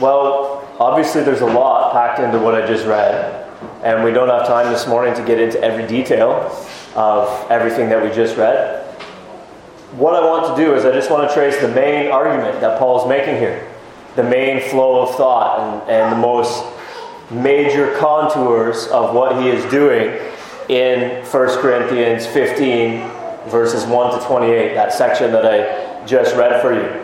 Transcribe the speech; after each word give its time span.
Well, 0.00 0.68
obviously, 0.80 1.22
there's 1.22 1.40
a 1.40 1.46
lot 1.46 1.92
packed 1.92 2.18
into 2.18 2.38
what 2.40 2.56
I 2.56 2.66
just 2.66 2.84
read, 2.84 3.48
and 3.84 4.02
we 4.02 4.10
don't 4.10 4.28
have 4.28 4.44
time 4.44 4.72
this 4.72 4.88
morning 4.88 5.14
to 5.14 5.24
get 5.24 5.38
into 5.38 5.62
every 5.62 5.86
detail 5.86 6.50
of 6.96 7.50
everything 7.50 7.88
that 7.90 8.02
we 8.02 8.10
just 8.10 8.36
read. 8.36 8.82
What 9.96 10.16
I 10.16 10.26
want 10.26 10.56
to 10.56 10.64
do 10.64 10.74
is 10.74 10.84
I 10.84 10.90
just 10.90 11.12
want 11.12 11.28
to 11.28 11.32
trace 11.32 11.60
the 11.60 11.68
main 11.68 12.10
argument 12.10 12.60
that 12.60 12.76
Paul's 12.80 13.08
making 13.08 13.36
here, 13.36 13.70
the 14.16 14.24
main 14.24 14.68
flow 14.68 15.02
of 15.02 15.14
thought, 15.14 15.60
and, 15.60 15.90
and 15.90 16.12
the 16.12 16.16
most 16.16 16.64
major 17.30 17.96
contours 17.96 18.88
of 18.88 19.14
what 19.14 19.40
he 19.40 19.48
is 19.48 19.64
doing 19.70 20.20
in 20.68 21.24
1 21.24 21.30
Corinthians 21.60 22.26
15, 22.26 23.08
verses 23.48 23.86
1 23.86 24.18
to 24.18 24.26
28, 24.26 24.74
that 24.74 24.92
section 24.92 25.30
that 25.30 25.46
I 25.46 26.04
just 26.04 26.34
read 26.34 26.60
for 26.60 26.74
you. 26.74 27.00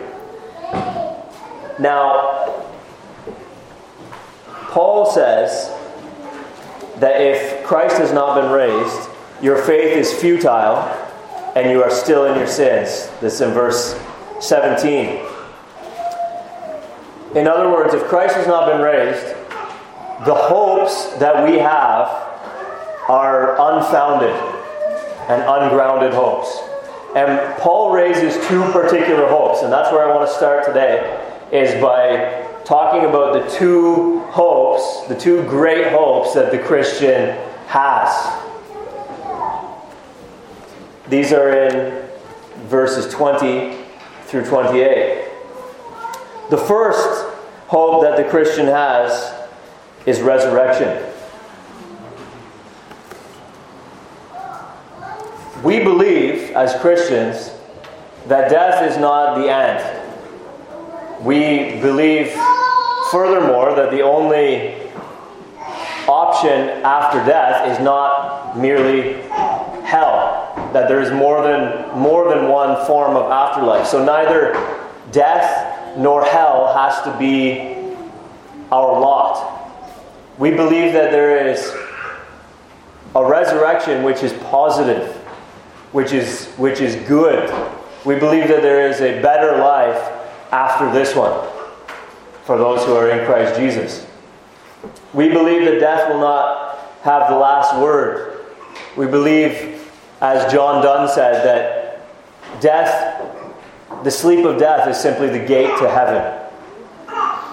Now, 1.79 2.40
Paul 4.71 5.05
says 5.05 5.67
that 6.99 7.19
if 7.19 7.61
Christ 7.65 7.97
has 7.97 8.13
not 8.13 8.41
been 8.41 8.51
raised, 8.51 9.09
your 9.41 9.57
faith 9.63 9.97
is 9.97 10.13
futile 10.13 10.77
and 11.55 11.69
you 11.69 11.83
are 11.83 11.91
still 11.91 12.25
in 12.25 12.37
your 12.37 12.47
sins. 12.47 13.11
This 13.19 13.35
is 13.35 13.41
in 13.41 13.51
verse 13.51 13.99
17. 14.39 15.25
In 17.35 17.47
other 17.47 17.69
words, 17.69 17.93
if 17.93 18.03
Christ 18.05 18.35
has 18.35 18.47
not 18.47 18.65
been 18.65 18.81
raised, 18.81 19.25
the 20.25 20.35
hopes 20.35 21.17
that 21.17 21.49
we 21.49 21.57
have 21.57 22.07
are 23.09 23.55
unfounded 23.73 24.35
and 25.27 25.41
ungrounded 25.41 26.13
hopes. 26.13 26.61
And 27.15 27.57
Paul 27.57 27.91
raises 27.91 28.35
two 28.47 28.63
particular 28.71 29.27
hopes, 29.27 29.63
and 29.63 29.73
that's 29.73 29.91
where 29.91 30.09
I 30.09 30.15
want 30.15 30.29
to 30.29 30.33
start 30.33 30.65
today, 30.65 31.19
is 31.51 31.73
by 31.81 32.47
talking 32.71 33.03
about 33.03 33.33
the 33.33 33.57
two 33.57 34.21
hopes, 34.29 35.05
the 35.09 35.13
two 35.13 35.43
great 35.43 35.91
hopes 35.91 36.33
that 36.33 36.53
the 36.53 36.57
Christian 36.57 37.37
has. 37.67 38.09
These 41.09 41.33
are 41.33 41.51
in 41.51 42.07
verses 42.69 43.13
20 43.13 43.77
through 44.23 44.45
28. 44.45 45.27
The 46.49 46.57
first 46.57 47.35
hope 47.67 48.03
that 48.03 48.15
the 48.15 48.23
Christian 48.23 48.67
has 48.67 49.49
is 50.05 50.21
resurrection. 50.21 51.05
We 55.61 55.83
believe 55.83 56.51
as 56.51 56.79
Christians 56.79 57.51
that 58.27 58.49
death 58.49 58.89
is 58.89 58.97
not 58.97 59.35
the 59.35 59.51
end. 59.51 59.97
We 61.21 61.79
believe, 61.81 62.33
furthermore, 63.11 63.75
that 63.75 63.91
the 63.91 64.01
only 64.01 64.75
option 66.07 66.69
after 66.83 67.23
death 67.25 67.69
is 67.69 67.83
not 67.83 68.57
merely 68.57 69.21
hell, 69.83 70.53
that 70.73 70.87
there 70.87 71.01
is 71.01 71.11
more 71.11 71.43
than, 71.43 71.99
more 71.99 72.33
than 72.33 72.47
one 72.47 72.85
form 72.87 73.15
of 73.15 73.29
afterlife. 73.29 73.85
So 73.85 74.03
neither 74.03 74.53
death 75.11 75.97
nor 75.97 76.23
hell 76.23 76.73
has 76.73 77.03
to 77.03 77.17
be 77.19 77.77
our 78.71 78.99
lot. 78.99 79.59
We 80.39 80.51
believe 80.51 80.93
that 80.93 81.11
there 81.11 81.47
is 81.47 81.71
a 83.13 83.25
resurrection 83.25 84.03
which 84.03 84.23
is 84.23 84.31
positive 84.43 85.17
which 85.91 86.13
is, 86.13 86.47
which 86.53 86.79
is 86.79 86.95
good. 87.07 87.49
We 88.05 88.15
believe 88.15 88.47
that 88.47 88.61
there 88.61 88.87
is 88.89 89.01
a 89.01 89.21
better 89.21 89.57
life 89.57 90.01
after 90.51 90.91
this 90.91 91.15
one 91.15 91.50
for 92.43 92.57
those 92.57 92.83
who 92.85 92.93
are 92.95 93.09
in 93.09 93.25
Christ 93.25 93.59
Jesus. 93.59 94.07
We 95.13 95.29
believe 95.29 95.65
that 95.65 95.79
death 95.79 96.09
will 96.09 96.21
not 96.21 96.79
have 97.03 97.29
the 97.29 97.37
last 97.37 97.79
word. 97.81 98.45
We 98.95 99.07
believe, 99.07 99.89
as 100.21 100.51
John 100.51 100.83
Donne 100.83 101.07
said, 101.09 101.45
that 101.45 102.61
death, 102.61 103.21
the 104.03 104.11
sleep 104.11 104.45
of 104.45 104.57
death, 104.59 104.87
is 104.87 104.97
simply 104.97 105.29
the 105.29 105.45
gate 105.45 105.77
to 105.79 105.89
heaven. 105.89 106.37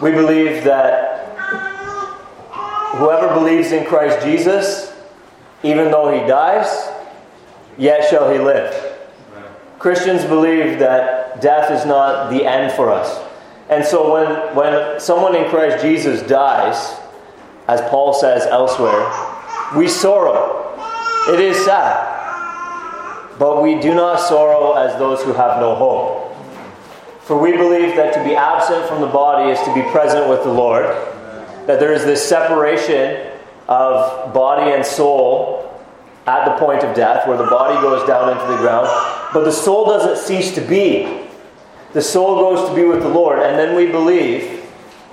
We 0.03 0.13
believe 0.13 0.65
that 0.65 1.37
whoever 2.97 3.33
believes 3.35 3.73
in 3.73 3.85
Christ 3.85 4.25
Jesus, 4.25 4.93
even 5.63 5.91
though 5.91 6.11
he 6.13 6.27
dies, 6.27 6.89
yet 7.77 8.09
shall 8.09 8.31
he 8.33 8.39
live. 8.39 8.97
Christians 9.79 10.25
believe 10.25 10.79
that 10.79 11.41
death 11.41 11.71
is 11.71 11.87
not 11.87 12.31
the 12.31 12.45
end 12.45 12.73
for 12.73 12.91
us. 12.91 13.28
And 13.69 13.85
so 13.85 14.13
when, 14.13 14.57
when 14.57 14.99
someone 15.01 15.35
in 15.35 15.49
Christ 15.51 15.83
Jesus 15.83 16.23
dies, 16.23 16.99
as 17.69 17.81
Paul 17.91 18.15
says 18.15 18.47
elsewhere, 18.47 19.13
we 19.77 19.89
sorrow. 19.89 20.75
It 21.29 21.41
is 21.41 21.63
sad. 21.65 22.17
But 23.39 23.63
we 23.63 23.79
do 23.79 23.95
not 23.95 24.21
sorrow 24.21 24.73
as 24.73 24.99
those 24.99 25.23
who 25.23 25.33
have 25.35 25.61
no 25.61 25.75
hope. 25.75 26.35
For 27.21 27.39
we 27.39 27.53
believe 27.53 27.95
that 27.97 28.15
to 28.15 28.25
be 28.25 28.35
absent 28.35 28.89
from 28.89 29.03
the 29.03 29.07
body 29.07 29.51
is 29.51 29.61
to 29.61 29.75
be 29.75 29.83
present 29.91 30.31
with 30.31 30.43
the 30.45 30.51
Lord, 30.51 30.87
that 31.67 31.79
there 31.79 31.93
is 31.93 32.05
this 32.05 32.27
separation 32.27 33.31
of 33.69 34.33
body 34.33 34.73
and 34.73 34.85
soul 34.85 35.79
at 36.27 36.47
the 36.47 36.53
point 36.53 36.83
of 36.83 36.97
death, 36.97 37.29
where 37.29 37.37
the 37.37 37.47
body 37.47 37.75
goes 37.83 38.07
down 38.07 38.31
into 38.31 38.47
the 38.47 38.57
ground, 38.57 38.89
but 39.35 39.45
the 39.45 39.53
soul 39.53 39.85
doesn't 39.85 40.17
cease 40.17 40.55
to 40.55 40.63
be. 40.63 41.28
The 41.93 42.03
soul 42.03 42.37
goes 42.37 42.69
to 42.69 42.75
be 42.75 42.85
with 42.85 43.01
the 43.01 43.09
Lord, 43.09 43.39
and 43.39 43.59
then 43.59 43.75
we 43.75 43.87
believe 43.87 44.63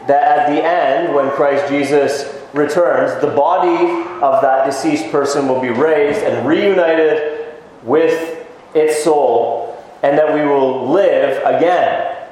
that 0.07 0.23
at 0.37 0.49
the 0.53 0.63
end, 0.63 1.15
when 1.15 1.31
Christ 1.31 1.69
Jesus 1.69 2.33
returns, 2.53 3.19
the 3.21 3.31
body 3.31 4.03
of 4.21 4.41
that 4.41 4.65
deceased 4.65 5.11
person 5.11 5.47
will 5.47 5.61
be 5.61 5.69
raised 5.69 6.21
and 6.23 6.47
reunited 6.47 7.55
with 7.83 8.45
its 8.73 9.03
soul, 9.03 9.81
and 10.03 10.17
that 10.17 10.33
we 10.33 10.41
will 10.41 10.89
live 10.89 11.37
again, 11.45 12.27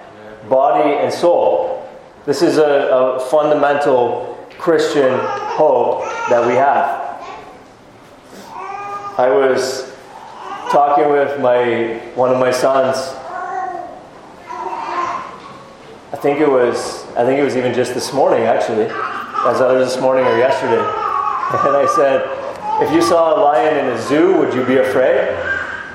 body 0.50 0.98
and 0.98 1.12
soul. 1.14 1.90
This 2.25 2.42
is 2.42 2.58
a, 2.58 2.64
a 2.64 3.20
fundamental 3.30 4.48
Christian 4.58 5.20
hope 5.22 6.04
that 6.30 6.46
we 6.46 6.54
have. 6.54 7.02
I 9.18 9.30
was 9.30 9.94
talking 10.72 11.10
with 11.12 11.40
my 11.40 12.00
one 12.16 12.31
of 12.31 12.40
my 12.40 12.52
sons. 12.52 12.98
I 16.13 16.16
think 16.16 16.40
it 16.40 16.50
was 16.50 17.03
I 17.18 17.25
think 17.25 17.40
it 17.40 17.44
was 17.44 17.57
even 17.57 17.74
just 17.74 17.96
this 17.96 18.13
morning 18.13 18.44
actually, 18.44 18.85
as 18.85 19.59
either 19.59 19.79
this 19.79 20.00
morning 20.00 20.25
or 20.25 20.38
yesterday. 20.38 20.84
And 21.53 21.75
I 21.78 21.85
said, 21.96 22.25
if 22.81 22.91
you 22.91 23.01
saw 23.01 23.35
a 23.35 23.38
lion 23.40 23.78
in 23.78 23.94
a 23.94 24.01
zoo, 24.01 24.38
would 24.40 24.56
you 24.56 24.66
be 24.66 24.78
afraid? 24.78 25.29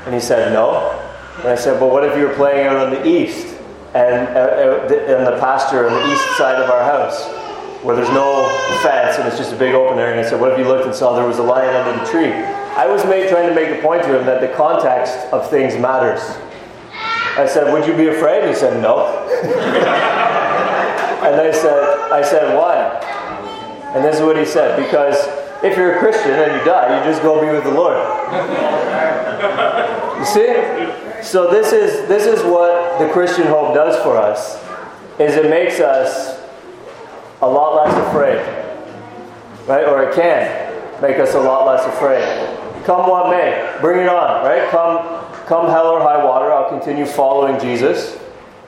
And 0.04 0.14
he 0.14 0.20
said, 0.20 0.52
no. 0.52 0.90
And 1.38 1.48
I 1.48 1.56
said, 1.56 1.80
but 1.80 1.90
what 1.90 2.04
if 2.04 2.16
you 2.16 2.28
were 2.28 2.34
playing 2.34 2.68
out 2.68 2.76
on 2.76 2.90
the 2.90 3.04
east 3.04 3.56
and 3.94 4.28
uh, 4.36 4.40
uh 4.40 5.14
in 5.14 5.24
the 5.24 5.36
pasture 5.40 5.88
on 5.88 5.94
the 5.94 6.12
east 6.12 6.36
side 6.36 6.62
of 6.62 6.70
our 6.70 6.84
house? 6.84 7.38
where 7.82 7.94
there's 7.94 8.10
no 8.10 8.48
fence 8.82 9.18
and 9.18 9.28
it's 9.28 9.38
just 9.38 9.52
a 9.52 9.56
big 9.56 9.72
open 9.72 9.98
area. 10.00 10.16
And 10.16 10.26
I 10.26 10.28
said, 10.28 10.40
What 10.40 10.50
if 10.50 10.58
you 10.58 10.66
looked 10.66 10.86
and 10.86 10.94
saw 10.94 11.14
there 11.14 11.26
was 11.26 11.38
a 11.38 11.44
lion 11.44 11.74
under 11.76 12.04
the 12.04 12.10
tree? 12.10 12.32
I 12.32 12.86
was 12.86 13.04
made, 13.04 13.28
trying 13.28 13.48
to 13.48 13.54
make 13.54 13.70
the 13.74 13.80
point 13.80 14.02
to 14.02 14.18
him 14.18 14.26
that 14.26 14.40
the 14.40 14.48
context 14.48 15.14
of 15.32 15.48
things 15.48 15.76
matters. 15.76 16.20
I 17.36 17.46
said, 17.46 17.72
Would 17.72 17.86
you 17.86 17.96
be 17.96 18.08
afraid? 18.08 18.48
He 18.48 18.54
said, 18.54 18.80
No. 18.82 19.06
and 21.24 21.40
I 21.40 21.50
said, 21.52 22.12
I 22.12 22.22
said, 22.22 22.56
Why? 22.56 22.98
And 23.94 24.04
this 24.04 24.16
is 24.16 24.22
what 24.22 24.36
he 24.36 24.44
said 24.44 24.76
Because 24.76 25.16
if 25.62 25.76
you're 25.76 25.96
a 25.96 25.98
Christian 25.98 26.32
and 26.32 26.52
you 26.52 26.64
die, 26.64 26.98
you 26.98 27.04
just 27.10 27.22
go 27.22 27.40
be 27.40 27.48
with 27.48 27.64
the 27.64 27.70
Lord. 27.70 27.98
you 30.18 30.24
see? 30.24 31.22
So 31.22 31.50
this 31.50 31.72
is 31.72 32.06
this 32.08 32.26
is 32.26 32.44
what 32.44 32.98
the 33.00 33.08
Christian 33.12 33.46
hope 33.48 33.74
does 33.74 34.00
for 34.02 34.16
us, 34.16 34.56
is 35.18 35.34
it 35.34 35.50
makes 35.50 35.80
us 35.80 36.40
a 37.42 37.46
lot 37.46 37.84
less 37.84 38.08
afraid. 38.08 38.38
Right? 39.66 39.84
Or 39.84 40.08
it 40.08 40.14
can 40.14 41.02
make 41.02 41.18
us 41.18 41.34
a 41.34 41.40
lot 41.40 41.66
less 41.66 41.84
afraid. 41.86 42.24
Come 42.84 43.08
what 43.08 43.30
may, 43.30 43.76
bring 43.80 44.00
it 44.00 44.08
on, 44.08 44.44
right? 44.44 44.70
Come 44.70 44.98
come 45.48 45.66
hell 45.66 45.88
or 45.88 46.00
high 46.00 46.22
water, 46.22 46.52
I'll 46.52 46.68
continue 46.68 47.06
following 47.06 47.58
Jesus 47.60 48.18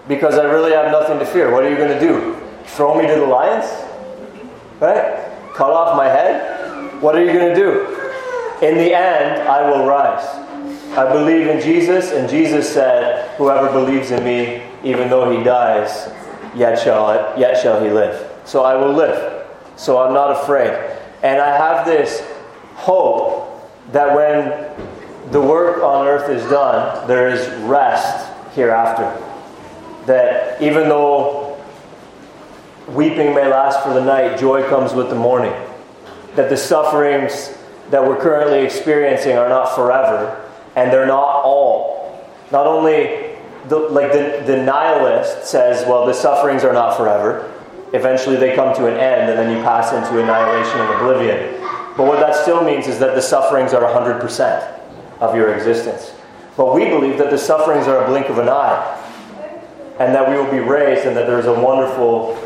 because 0.08 0.34
I 0.34 0.44
really 0.44 0.72
have 0.72 0.90
nothing 0.90 1.18
to 1.18 1.26
fear. 1.26 1.52
What 1.52 1.62
are 1.62 1.70
you 1.70 1.76
going 1.76 1.92
to 1.92 2.00
do? 2.00 2.36
Throw 2.64 3.00
me 3.00 3.06
to 3.06 3.14
the 3.14 3.26
lions? 3.26 3.66
Right? 4.80 5.28
Cut 5.54 5.70
off 5.70 5.96
my 5.96 6.06
head? 6.06 7.00
What 7.02 7.14
are 7.14 7.24
you 7.24 7.32
going 7.32 7.48
to 7.48 7.54
do? 7.54 7.86
In 8.66 8.76
the 8.76 8.94
end, 8.94 9.42
I 9.48 9.70
will 9.70 9.86
rise. 9.86 10.24
I 10.96 11.12
believe 11.12 11.46
in 11.46 11.60
Jesus, 11.60 12.10
and 12.12 12.28
Jesus 12.28 12.68
said, 12.68 13.36
Whoever 13.36 13.70
believes 13.70 14.10
in 14.10 14.24
me, 14.24 14.66
even 14.82 15.08
though 15.08 15.30
he 15.30 15.44
dies, 15.44 16.10
yet 16.56 16.78
shall, 16.78 17.38
yet 17.38 17.62
shall 17.62 17.82
he 17.82 17.90
live 17.90 18.30
so 18.50 18.64
I 18.64 18.74
will 18.74 18.92
live. 18.92 19.46
So 19.76 20.02
I'm 20.02 20.12
not 20.12 20.42
afraid. 20.42 20.70
And 21.22 21.40
I 21.40 21.56
have 21.56 21.86
this 21.86 22.26
hope 22.74 23.62
that 23.92 24.14
when 24.14 24.99
the 25.30 25.40
work 25.40 25.82
on 25.82 26.06
earth 26.06 26.28
is 26.28 26.42
done, 26.50 27.06
there 27.06 27.28
is 27.28 27.48
rest 27.62 28.28
hereafter. 28.54 29.16
That 30.06 30.60
even 30.60 30.88
though 30.88 31.62
weeping 32.88 33.34
may 33.34 33.46
last 33.46 33.84
for 33.84 33.94
the 33.94 34.04
night, 34.04 34.38
joy 34.40 34.68
comes 34.68 34.92
with 34.92 35.08
the 35.08 35.14
morning. 35.14 35.54
That 36.34 36.48
the 36.48 36.56
sufferings 36.56 37.56
that 37.90 38.04
we're 38.04 38.20
currently 38.20 38.60
experiencing 38.60 39.36
are 39.36 39.48
not 39.48 39.74
forever, 39.76 40.50
and 40.74 40.92
they're 40.92 41.06
not 41.06 41.42
all. 41.44 42.28
Not 42.50 42.66
only, 42.66 43.36
the, 43.68 43.78
like 43.78 44.12
the, 44.12 44.42
the 44.46 44.56
nihilist 44.56 45.46
says, 45.46 45.86
well, 45.86 46.06
the 46.06 46.14
sufferings 46.14 46.64
are 46.64 46.72
not 46.72 46.96
forever. 46.96 47.52
Eventually 47.92 48.36
they 48.36 48.56
come 48.56 48.74
to 48.76 48.86
an 48.86 48.94
end, 48.94 49.30
and 49.30 49.38
then 49.38 49.56
you 49.56 49.62
pass 49.62 49.92
into 49.92 50.20
annihilation 50.20 50.80
and 50.80 50.94
oblivion. 50.94 51.60
But 51.96 52.06
what 52.06 52.18
that 52.18 52.34
still 52.34 52.64
means 52.64 52.88
is 52.88 52.98
that 52.98 53.14
the 53.14 53.22
sufferings 53.22 53.72
are 53.72 53.82
100% 53.82 54.79
of 55.20 55.34
your 55.34 55.54
existence. 55.54 56.12
But 56.56 56.74
we 56.74 56.86
believe 56.88 57.18
that 57.18 57.30
the 57.30 57.38
sufferings 57.38 57.86
are 57.86 58.04
a 58.04 58.06
blink 58.06 58.28
of 58.28 58.38
an 58.38 58.48
eye, 58.48 58.96
and 59.98 60.14
that 60.14 60.28
we 60.28 60.36
will 60.36 60.50
be 60.50 60.58
raised, 60.58 61.06
and 61.06 61.16
that 61.16 61.26
there 61.26 61.38
is 61.38 61.46
a 61.46 61.54
wonderful 61.54 62.38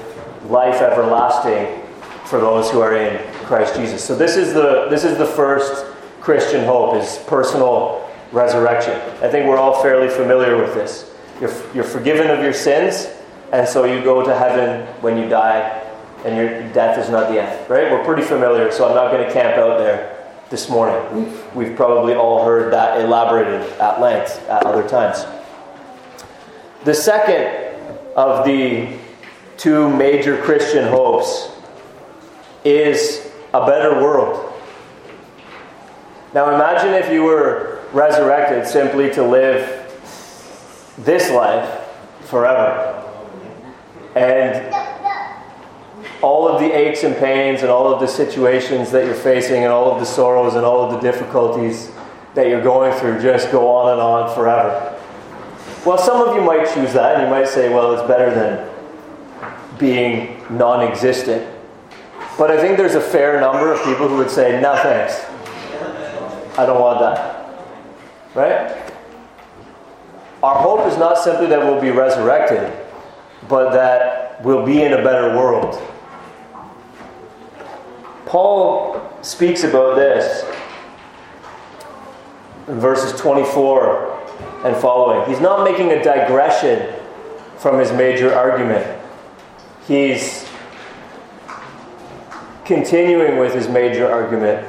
life 0.49 0.81
everlasting 0.81 1.81
for 2.27 2.41
those 2.41 2.71
who 2.71 2.81
are 2.81 2.97
in 2.97 3.19
Christ 3.45 3.77
Jesus. 3.77 4.05
So 4.05 4.15
this 4.15 4.37
is 4.37 4.55
the 4.55 4.89
this 4.89 5.05
is 5.05 5.19
the 5.19 5.27
first 5.27 5.87
Christian 6.21 6.65
hope 6.65 6.97
is 6.97 7.19
personal 7.27 8.09
resurrection. 8.33 8.95
I 9.23 9.29
think 9.29 9.47
we're 9.47 9.59
all 9.59 9.83
fairly 9.83 10.09
familiar 10.09 10.57
with 10.57 10.75
this. 10.75 11.13
You're, 11.41 11.53
you're 11.75 11.85
forgiven 11.85 12.31
of 12.31 12.41
your 12.43 12.53
sins, 12.53 13.09
and 13.53 13.69
so 13.69 13.85
you 13.85 14.03
go 14.03 14.25
to 14.25 14.35
heaven 14.35 14.87
when 15.03 15.17
you 15.17 15.29
die, 15.29 15.83
and 16.25 16.37
your 16.37 16.49
death 16.73 16.99
is 16.99 17.11
not 17.11 17.31
the 17.31 17.43
end. 17.43 17.71
Right? 17.71 17.91
We're 17.91 18.05
pretty 18.05 18.23
familiar, 18.23 18.73
so 18.73 18.89
I'm 18.89 18.95
not 18.95 19.11
going 19.11 19.27
to 19.27 19.33
camp 19.33 19.59
out 19.59 19.79
there 19.79 20.14
this 20.51 20.69
morning. 20.69 21.33
We've, 21.55 21.75
probably 21.77 22.15
all 22.15 22.45
heard 22.45 22.73
that 22.73 23.01
elaborated 23.01 23.63
at 23.81 24.01
length 24.01 24.49
at 24.49 24.65
other 24.65 24.87
times. 24.89 25.25
The 26.85 26.95
second 26.95 27.79
of 28.17 28.45
the 28.45 28.97
two 29.57 29.89
major 29.97 30.41
Christian 30.43 30.89
hopes 30.89 31.51
is 32.65 33.31
a 33.53 33.67
better 33.67 34.03
world. 34.03 34.53
Now 36.35 36.55
imagine 36.55 36.95
if 36.95 37.11
you 37.13 37.23
were 37.23 37.83
resurrected 37.93 38.67
simply 38.67 39.11
to 39.13 39.23
live 39.23 39.81
this 40.99 41.31
life 41.31 41.81
forever. 42.23 43.01
And 44.17 44.74
all 46.25 46.49
of 46.49 46.59
the 46.59 46.73
aches 46.73 47.05
and 47.05 47.15
pains 47.17 47.61
and 47.61 47.71
all 47.71 47.93
of 47.93 48.01
the 48.01 48.07
situations 48.07 48.91
that 48.91 49.05
you're 49.05 49.15
facing 49.15 49.63
and 49.63 49.71
all 49.71 49.93
of 49.93 50.01
the 50.01 50.07
sorrows 50.07 50.55
and 50.55 50.65
all 50.65 50.83
of 50.83 50.91
the 50.91 50.99
difficulties 50.99 51.91
that 52.33 52.49
you're 52.49 52.63
going 52.63 52.99
through 52.99 53.21
just 53.21 53.53
go 53.53 53.69
on 53.69 53.93
and 53.93 54.01
on 54.01 54.35
forever. 54.35 54.99
Well, 55.85 55.99
some 55.99 56.27
of 56.27 56.35
you 56.35 56.41
might 56.41 56.65
choose 56.73 56.95
that 56.95 57.17
and 57.17 57.25
you 57.25 57.29
might 57.29 57.47
say, 57.47 57.69
well, 57.69 57.93
it's 57.93 58.09
better 58.09 58.35
than 58.35 59.79
being 59.79 60.43
non 60.49 60.81
existent. 60.81 61.47
But 62.39 62.51
I 62.51 62.59
think 62.59 62.79
there's 62.79 62.95
a 62.95 63.03
fair 63.03 63.39
number 63.39 63.71
of 63.71 63.85
people 63.85 64.09
who 64.09 64.17
would 64.17 64.31
say, 64.31 64.59
no 64.63 64.77
thanks. 64.77 65.27
I 66.59 66.65
don't 66.65 66.81
want 66.81 67.01
that. 67.01 67.55
Right? 68.35 68.93
Our 70.43 70.55
hope 70.55 70.91
is 70.91 70.97
not 70.97 71.19
simply 71.19 71.49
that 71.49 71.59
we'll 71.59 71.83
be 71.83 71.91
resurrected, 71.91 72.73
but 73.47 73.73
that 73.73 74.43
we'll 74.43 74.65
be 74.65 74.83
in 74.83 74.95
a 74.95 75.05
better 75.05 75.37
world. 75.37 75.91
Paul 78.35 79.01
speaks 79.23 79.63
about 79.63 79.95
this 79.95 80.43
in 82.67 82.81
verses 82.81 83.13
24 83.21 84.65
and 84.65 84.77
following. 84.77 85.25
He's 85.31 85.41
not 85.41 85.63
making 85.63 85.93
a 85.93 86.03
digression 86.03 86.93
from 87.59 87.79
his 87.79 87.93
major 87.93 88.35
argument. 88.35 89.01
He's 89.87 90.49
continuing 92.65 93.39
with 93.39 93.55
his 93.55 93.69
major 93.69 94.11
argument. 94.11 94.67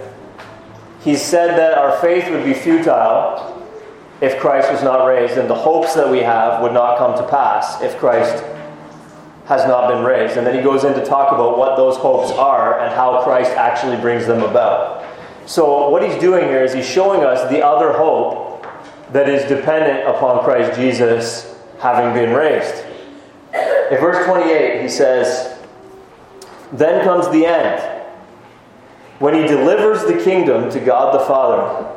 He 1.02 1.16
said 1.16 1.58
that 1.58 1.76
our 1.76 2.00
faith 2.02 2.30
would 2.30 2.46
be 2.46 2.54
futile 2.54 3.68
if 4.22 4.40
Christ 4.40 4.72
was 4.72 4.84
not 4.84 5.08
raised, 5.08 5.40
and 5.40 5.50
the 5.50 5.56
hopes 5.56 5.96
that 5.96 6.08
we 6.08 6.20
have 6.20 6.62
would 6.62 6.72
not 6.74 7.00
come 7.00 7.18
to 7.18 7.28
pass 7.28 7.82
if 7.82 7.98
Christ 7.98 8.44
has 9.46 9.66
not 9.68 9.90
been 9.90 10.04
raised. 10.04 10.38
And 10.38 10.46
then 10.46 10.56
he 10.56 10.62
goes 10.62 10.84
in 10.84 10.94
to 10.94 11.06
talk 11.06 11.32
about 11.32 11.58
what 11.58 11.76
those 11.76 11.98
hopes 11.98 12.32
are 12.32 12.80
and 12.80 12.94
how 12.94 13.24
Christ 13.24 13.52
actually 13.52 13.98
brings 13.98 14.26
them 14.26 14.42
about. 14.42 15.06
So, 15.46 15.90
what 15.90 16.02
he's 16.04 16.20
doing 16.20 16.46
here 16.46 16.64
is 16.64 16.74
he's 16.74 16.88
showing 16.88 17.24
us 17.24 17.48
the 17.52 17.64
other 17.64 17.94
hope 17.94 18.66
that 19.12 19.30
is 19.30 19.48
dependent 19.48 20.08
upon 20.08 20.44
Christ 20.44 20.80
Jesus 20.80 21.56
having 21.80 22.14
been 22.14 22.34
raised. 22.36 22.84
In 23.92 24.00
verse 24.00 24.26
28, 24.26 24.82
he 24.82 24.90
says, 24.90 25.56
Then 26.74 27.04
comes 27.04 27.30
the 27.30 27.46
end, 27.46 27.80
when 29.20 29.36
he 29.36 29.48
delivers 29.48 30.04
the 30.06 30.24
kingdom 30.24 30.72
to 30.72 30.80
God 30.80 31.14
the 31.14 31.24
Father, 31.26 31.92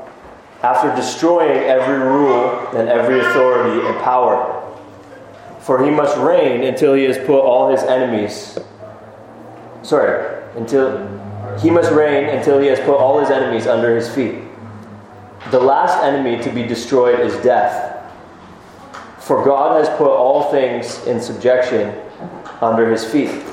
after 0.63 0.95
destroying 0.95 1.65
every 1.65 1.99
rule 1.99 2.69
and 2.77 2.89
every 2.89 3.21
authority 3.21 3.87
and 3.87 3.97
power. 4.01 4.58
For 5.69 5.85
he 5.85 5.91
must 5.91 6.17
reign 6.17 6.65
until 6.65 6.95
he 6.95 7.05
has 7.05 7.19
put 7.19 7.41
all 7.41 7.71
his 7.71 7.83
enemies. 7.83 8.59
Sorry, 9.83 10.43
until 10.57 11.07
he 11.59 11.69
must 11.69 11.93
reign 11.93 12.25
until 12.31 12.59
he 12.59 12.69
has 12.69 12.81
put 12.81 12.97
all 12.97 13.21
his 13.21 13.29
enemies 13.29 13.67
under 13.67 13.95
his 13.95 14.09
feet. 14.09 14.37
The 15.51 15.61
last 15.61 16.03
enemy 16.03 16.43
to 16.43 16.51
be 16.51 16.63
destroyed 16.63 17.21
is 17.21 17.37
death. 17.43 18.03
For 19.19 19.45
God 19.45 19.85
has 19.85 19.95
put 19.99 20.09
all 20.09 20.51
things 20.51 21.07
in 21.07 21.21
subjection 21.21 21.95
under 22.63 22.91
his 22.91 23.05
feet. 23.05 23.45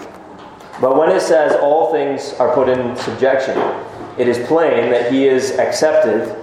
But 0.79 0.95
when 0.97 1.12
it 1.12 1.19
says 1.19 1.51
all 1.62 1.91
things 1.91 2.31
are 2.39 2.56
put 2.56 2.69
in 2.69 2.95
subjection, 2.95 3.57
it 4.17 4.29
is 4.29 4.38
plain 4.47 4.89
that 4.89 5.12
he 5.12 5.27
is 5.27 5.51
excepted 5.59 6.33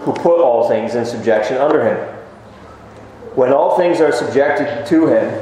who 0.00 0.12
put 0.12 0.40
all 0.40 0.68
things 0.68 0.96
in 0.96 1.06
subjection 1.06 1.56
under 1.58 1.84
him. 1.84 2.19
When 3.40 3.54
all 3.54 3.78
things 3.78 4.02
are 4.02 4.12
subjected 4.12 4.84
to 4.88 5.06
him, 5.06 5.32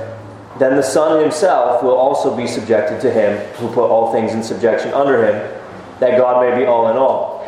then 0.60 0.76
the 0.76 0.84
Son 0.84 1.20
himself 1.20 1.82
will 1.82 1.96
also 1.96 2.36
be 2.36 2.46
subjected 2.46 3.00
to 3.00 3.10
him 3.10 3.44
who 3.54 3.66
put 3.74 3.90
all 3.90 4.12
things 4.12 4.34
in 4.34 4.42
subjection 4.44 4.94
under 4.94 5.26
him, 5.26 5.60
that 5.98 6.16
God 6.16 6.48
may 6.48 6.56
be 6.56 6.64
all 6.64 6.90
in 6.90 6.96
all. 6.96 7.44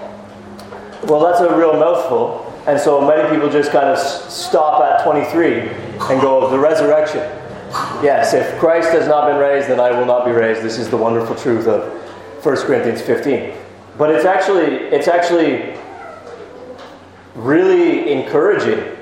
Well, 1.04 1.20
that's 1.20 1.38
a 1.38 1.56
real 1.56 1.74
mouthful. 1.74 2.52
And 2.66 2.80
so 2.80 3.00
many 3.00 3.32
people 3.32 3.48
just 3.48 3.70
kind 3.70 3.86
of 3.86 3.96
stop 3.96 4.82
at 4.82 5.04
23 5.04 5.68
and 6.10 6.20
go, 6.20 6.50
the 6.50 6.58
resurrection. 6.58 7.20
Yes, 8.02 8.34
if 8.34 8.58
Christ 8.58 8.90
has 8.90 9.06
not 9.06 9.28
been 9.28 9.36
raised, 9.36 9.68
then 9.68 9.78
I 9.78 9.96
will 9.96 10.04
not 10.04 10.24
be 10.24 10.32
raised. 10.32 10.62
This 10.62 10.78
is 10.78 10.90
the 10.90 10.96
wonderful 10.96 11.36
truth 11.36 11.68
of 11.68 11.92
1 12.44 12.56
Corinthians 12.66 13.00
15. 13.02 13.54
But 13.96 14.10
it's 14.10 14.24
actually, 14.24 14.64
it's 14.64 15.06
actually 15.06 15.76
really 17.36 18.10
encouraging 18.12 18.96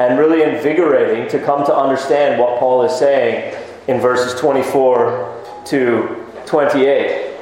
and 0.00 0.18
really 0.18 0.42
invigorating 0.42 1.28
to 1.28 1.38
come 1.44 1.64
to 1.66 1.76
understand 1.76 2.40
what 2.40 2.58
Paul 2.58 2.82
is 2.84 2.98
saying 2.98 3.54
in 3.86 4.00
verses 4.00 4.38
24 4.40 5.62
to 5.66 6.26
28. 6.46 7.36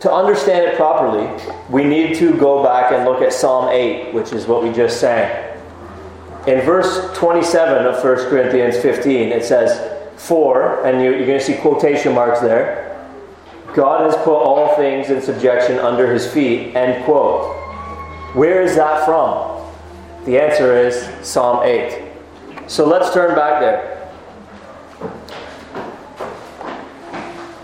To 0.00 0.12
understand 0.12 0.64
it 0.64 0.76
properly, 0.76 1.30
we 1.68 1.84
need 1.84 2.16
to 2.16 2.34
go 2.38 2.62
back 2.62 2.90
and 2.90 3.04
look 3.04 3.20
at 3.20 3.34
Psalm 3.34 3.68
8, 3.68 4.14
which 4.14 4.32
is 4.32 4.46
what 4.46 4.62
we 4.62 4.72
just 4.72 4.98
sang. 4.98 5.58
In 6.46 6.62
verse 6.62 7.14
27 7.14 7.86
of 7.86 8.02
1 8.02 8.16
Corinthians 8.30 8.78
15, 8.78 9.28
it 9.28 9.44
says, 9.44 10.10
For, 10.16 10.86
and 10.86 11.02
you're 11.02 11.26
going 11.26 11.38
to 11.38 11.44
see 11.44 11.56
quotation 11.56 12.14
marks 12.14 12.40
there, 12.40 13.08
God 13.74 14.10
has 14.10 14.16
put 14.24 14.36
all 14.36 14.74
things 14.76 15.10
in 15.10 15.20
subjection 15.20 15.78
under 15.78 16.10
his 16.10 16.26
feet, 16.30 16.74
end 16.74 17.04
quote. 17.04 17.63
Where 18.34 18.62
is 18.62 18.74
that 18.74 19.04
from? 19.04 19.64
The 20.24 20.40
answer 20.40 20.76
is 20.76 21.08
Psalm 21.24 21.64
8. 21.64 22.10
So 22.66 22.84
let's 22.84 23.14
turn 23.14 23.36
back 23.36 23.60
there. 23.60 23.94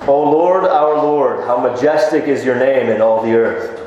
O 0.07 0.31
Lord, 0.31 0.62
our 0.65 0.95
Lord, 0.95 1.45
how 1.45 1.59
majestic 1.59 2.25
is 2.25 2.45
your 2.45 2.55
name 2.55 2.89
in 2.89 3.00
all 3.00 3.21
the 3.21 3.33
earth. 3.33 3.81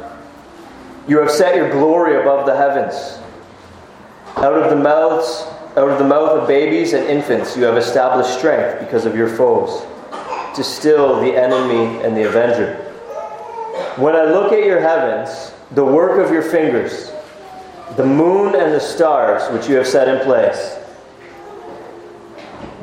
You 1.08 1.20
have 1.20 1.32
set 1.32 1.56
your 1.56 1.72
glory 1.72 2.20
above 2.20 2.46
the 2.46 2.56
heavens. 2.56 3.18
Out 4.36 4.62
of 4.62 4.70
the 4.70 4.76
mouths, 4.76 5.46
out 5.78 5.90
of 5.90 6.00
the 6.00 6.06
mouth 6.06 6.32
of 6.32 6.50
babies 6.50 6.92
and 6.92 7.08
infants, 7.08 7.56
you 7.56 7.64
have 7.64 7.78
established 7.78 8.38
strength 8.38 8.82
because 8.82 9.06
of 9.06 9.16
your 9.16 9.30
foes, 9.30 9.86
to 10.54 10.64
still 10.66 11.22
the 11.22 11.34
enemy 11.34 12.04
and 12.04 12.18
the 12.18 12.28
avenger. 12.28 12.76
When 13.96 14.18
I 14.18 14.26
look 14.26 14.52
at 14.52 14.66
your 14.66 14.82
heavens, 14.82 15.53
the 15.74 15.84
work 15.84 16.24
of 16.24 16.32
your 16.32 16.44
fingers, 16.44 17.12
the 17.98 18.06
moon 18.06 18.56
and 18.56 18.74
the 18.74 18.80
stars 18.80 19.52
which 19.52 19.68
you 19.68 19.76
have 19.76 19.88
set 19.88 20.08
in 20.08 20.24
place, 20.24 20.76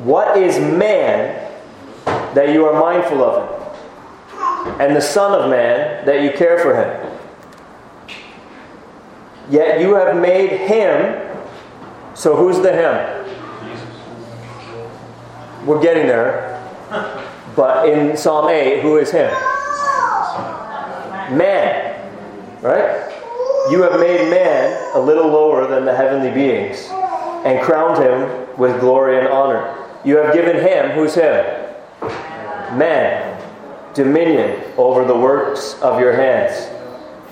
what 0.03 0.37
is 0.37 0.59
man 0.59 1.51
that 2.33 2.49
you 2.53 2.65
are 2.65 2.79
mindful 2.79 3.23
of 3.23 3.43
him, 3.43 3.57
and 4.79 4.95
the 4.95 5.01
Son 5.01 5.39
of 5.39 5.49
Man 5.49 6.05
that 6.05 6.21
you 6.23 6.31
care 6.31 6.59
for 6.59 6.75
him. 6.75 7.07
Yet 9.49 9.81
you 9.81 9.95
have 9.95 10.15
made 10.15 10.49
him, 10.49 11.27
so 12.13 12.35
who's 12.35 12.59
the 12.61 12.71
him? 12.71 13.27
We're 15.65 15.81
getting 15.81 16.07
there. 16.07 16.57
But 17.55 17.89
in 17.89 18.15
Psalm 18.17 18.49
8, 18.49 18.81
who 18.81 18.97
is 18.97 19.11
him? 19.11 19.31
Man. 21.37 21.90
Right? 22.61 23.09
You 23.69 23.81
have 23.83 23.99
made 23.99 24.29
man 24.29 24.95
a 24.95 24.99
little 24.99 25.27
lower 25.27 25.67
than 25.67 25.85
the 25.85 25.95
heavenly 25.95 26.31
beings 26.31 26.87
and 27.45 27.61
crowned 27.61 28.01
him 28.01 28.57
with 28.57 28.79
glory 28.79 29.17
and 29.17 29.27
honor. 29.27 29.77
You 30.03 30.17
have 30.17 30.33
given 30.33 30.57
him, 30.57 30.91
who's 30.91 31.15
him? 31.15 31.45
Man, 32.77 33.41
dominion 33.93 34.61
over 34.77 35.05
the 35.05 35.17
works 35.17 35.79
of 35.81 35.99
your 35.99 36.13
hands. 36.13 36.69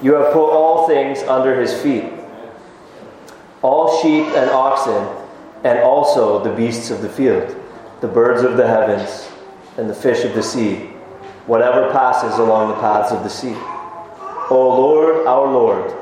You 0.01 0.13
have 0.15 0.33
put 0.33 0.49
all 0.49 0.87
things 0.87 1.19
under 1.23 1.59
his 1.59 1.73
feet 1.81 2.05
all 3.61 4.01
sheep 4.01 4.25
and 4.35 4.49
oxen, 4.49 5.07
and 5.63 5.79
also 5.79 6.43
the 6.43 6.55
beasts 6.55 6.91
of 6.91 7.01
the 7.01 7.09
field, 7.09 7.55
the 8.01 8.07
birds 8.07 8.43
of 8.43 8.55
the 8.55 8.65
heavens, 8.65 9.29
and 9.77 9.89
the 9.89 9.93
fish 9.93 10.23
of 10.23 10.33
the 10.33 10.43
sea, 10.43 10.75
whatever 11.45 11.91
passes 11.91 12.39
along 12.39 12.69
the 12.69 12.75
paths 12.75 13.11
of 13.11 13.23
the 13.23 13.29
sea. 13.29 13.55
O 14.49 14.67
Lord, 14.69 15.27
our 15.27 15.51
Lord, 15.51 15.93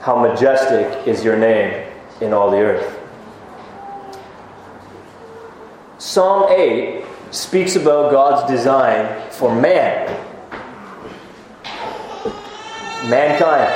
how 0.00 0.20
majestic 0.20 1.06
is 1.06 1.24
your 1.24 1.38
name 1.38 1.90
in 2.20 2.34
all 2.34 2.50
the 2.50 2.58
earth. 2.58 2.98
Psalm 5.96 6.50
8 6.50 7.04
speaks 7.30 7.76
about 7.76 8.12
God's 8.12 8.50
design 8.50 9.30
for 9.30 9.54
man, 9.54 10.06
mankind. 13.08 13.72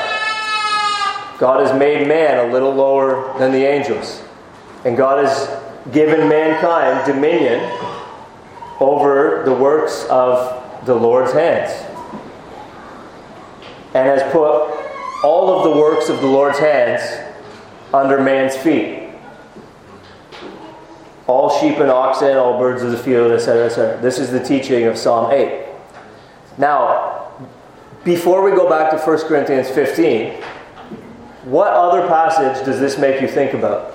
God 1.38 1.66
has 1.66 1.76
made 1.78 2.07
man 2.07 2.49
a 2.49 2.52
little 2.52 2.73
lower 2.73 3.37
than 3.38 3.50
the 3.50 3.64
angels, 3.64 4.23
and 4.85 4.97
God 4.97 5.25
has 5.25 5.49
given 5.90 6.28
mankind 6.28 7.07
dominion 7.07 7.61
over 8.78 9.42
the 9.45 9.54
works 9.54 10.04
of 10.11 10.87
the 10.87 10.95
Lord's 10.95 11.33
hands, 11.33 11.73
and 13.95 14.09
has 14.09 14.23
put 14.33 14.71
all 15.25 15.59
of 15.59 15.65
the 15.65 15.81
works 15.81 16.09
of 16.09 16.21
the 16.21 16.27
Lord's 16.27 16.59
hands 16.59 17.03
under 17.93 18.21
man's 18.21 18.57
feet 18.57 19.03
all 21.27 21.59
sheep 21.61 21.79
and 21.79 21.91
oxen, 21.91 22.37
all 22.37 22.59
birds 22.59 22.83
of 22.83 22.91
the 22.91 22.99
field, 22.99 23.33
etc., 23.33 23.67
etc. 23.67 24.01
This 24.01 24.19
is 24.19 24.31
the 24.31 24.43
teaching 24.43 24.85
of 24.85 24.99
Psalm 24.99 25.33
8. 25.33 25.67
Now, 26.59 27.33
before 28.05 28.43
we 28.43 28.51
go 28.51 28.69
back 28.69 28.91
to 28.91 28.99
1 28.99 29.19
Corinthians 29.21 29.71
15, 29.71 30.43
what 31.45 31.73
other 31.73 32.07
passage 32.07 32.65
does 32.67 32.79
this 32.81 32.99
make 32.99 33.21
you 33.21 33.29
think 33.29 33.55
about? 33.55 33.95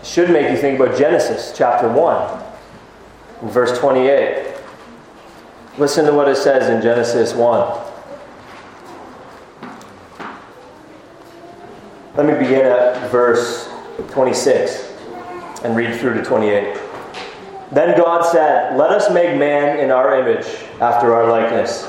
It 0.00 0.06
should 0.06 0.30
make 0.30 0.50
you 0.50 0.56
think 0.56 0.78
about 0.78 0.96
Genesis 0.96 1.52
chapter 1.56 1.88
1, 1.88 3.50
verse 3.50 3.78
28. 3.78 4.51
Listen 5.78 6.04
to 6.04 6.12
what 6.12 6.28
it 6.28 6.36
says 6.36 6.68
in 6.68 6.82
Genesis 6.82 7.32
1. 7.32 7.92
Let 12.14 12.26
me 12.26 12.34
begin 12.34 12.66
at 12.66 13.10
verse 13.10 13.70
26 14.10 14.92
and 15.64 15.74
read 15.74 15.98
through 15.98 16.12
to 16.14 16.22
28. 16.22 16.78
Then 17.72 17.96
God 17.96 18.22
said, 18.30 18.76
Let 18.76 18.90
us 18.90 19.10
make 19.10 19.38
man 19.38 19.78
in 19.78 19.90
our 19.90 20.20
image, 20.20 20.44
after 20.78 21.14
our 21.14 21.26
likeness, 21.30 21.88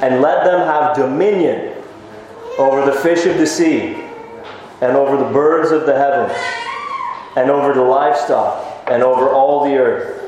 and 0.00 0.20
let 0.20 0.44
them 0.44 0.60
have 0.60 0.94
dominion 0.94 1.82
over 2.58 2.84
the 2.84 2.92
fish 2.92 3.24
of 3.24 3.38
the 3.38 3.46
sea, 3.46 3.94
and 4.82 4.94
over 4.98 5.16
the 5.16 5.32
birds 5.32 5.70
of 5.70 5.86
the 5.86 5.96
heavens, 5.96 6.38
and 7.36 7.50
over 7.50 7.72
the 7.72 7.80
livestock, 7.80 8.84
and 8.86 9.02
over 9.02 9.30
all 9.30 9.64
the 9.64 9.76
earth, 9.76 10.27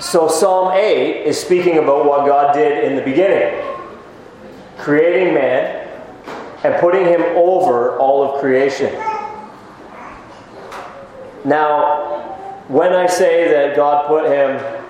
So, 0.00 0.28
Psalm 0.28 0.72
8 0.74 1.24
is 1.26 1.40
speaking 1.40 1.78
about 1.78 2.06
what 2.06 2.24
God 2.26 2.54
did 2.54 2.84
in 2.84 2.96
the 2.96 3.02
beginning 3.02 3.64
creating 4.78 5.34
man 5.34 5.88
and 6.64 6.74
putting 6.80 7.04
him 7.04 7.20
over 7.36 7.98
all 7.98 8.22
of 8.22 8.40
creation. 8.40 8.94
Now, 11.44 12.64
when 12.68 12.92
I 12.92 13.06
say 13.06 13.48
that 13.48 13.76
God 13.76 14.06
put 14.06 14.26
him 14.26 14.84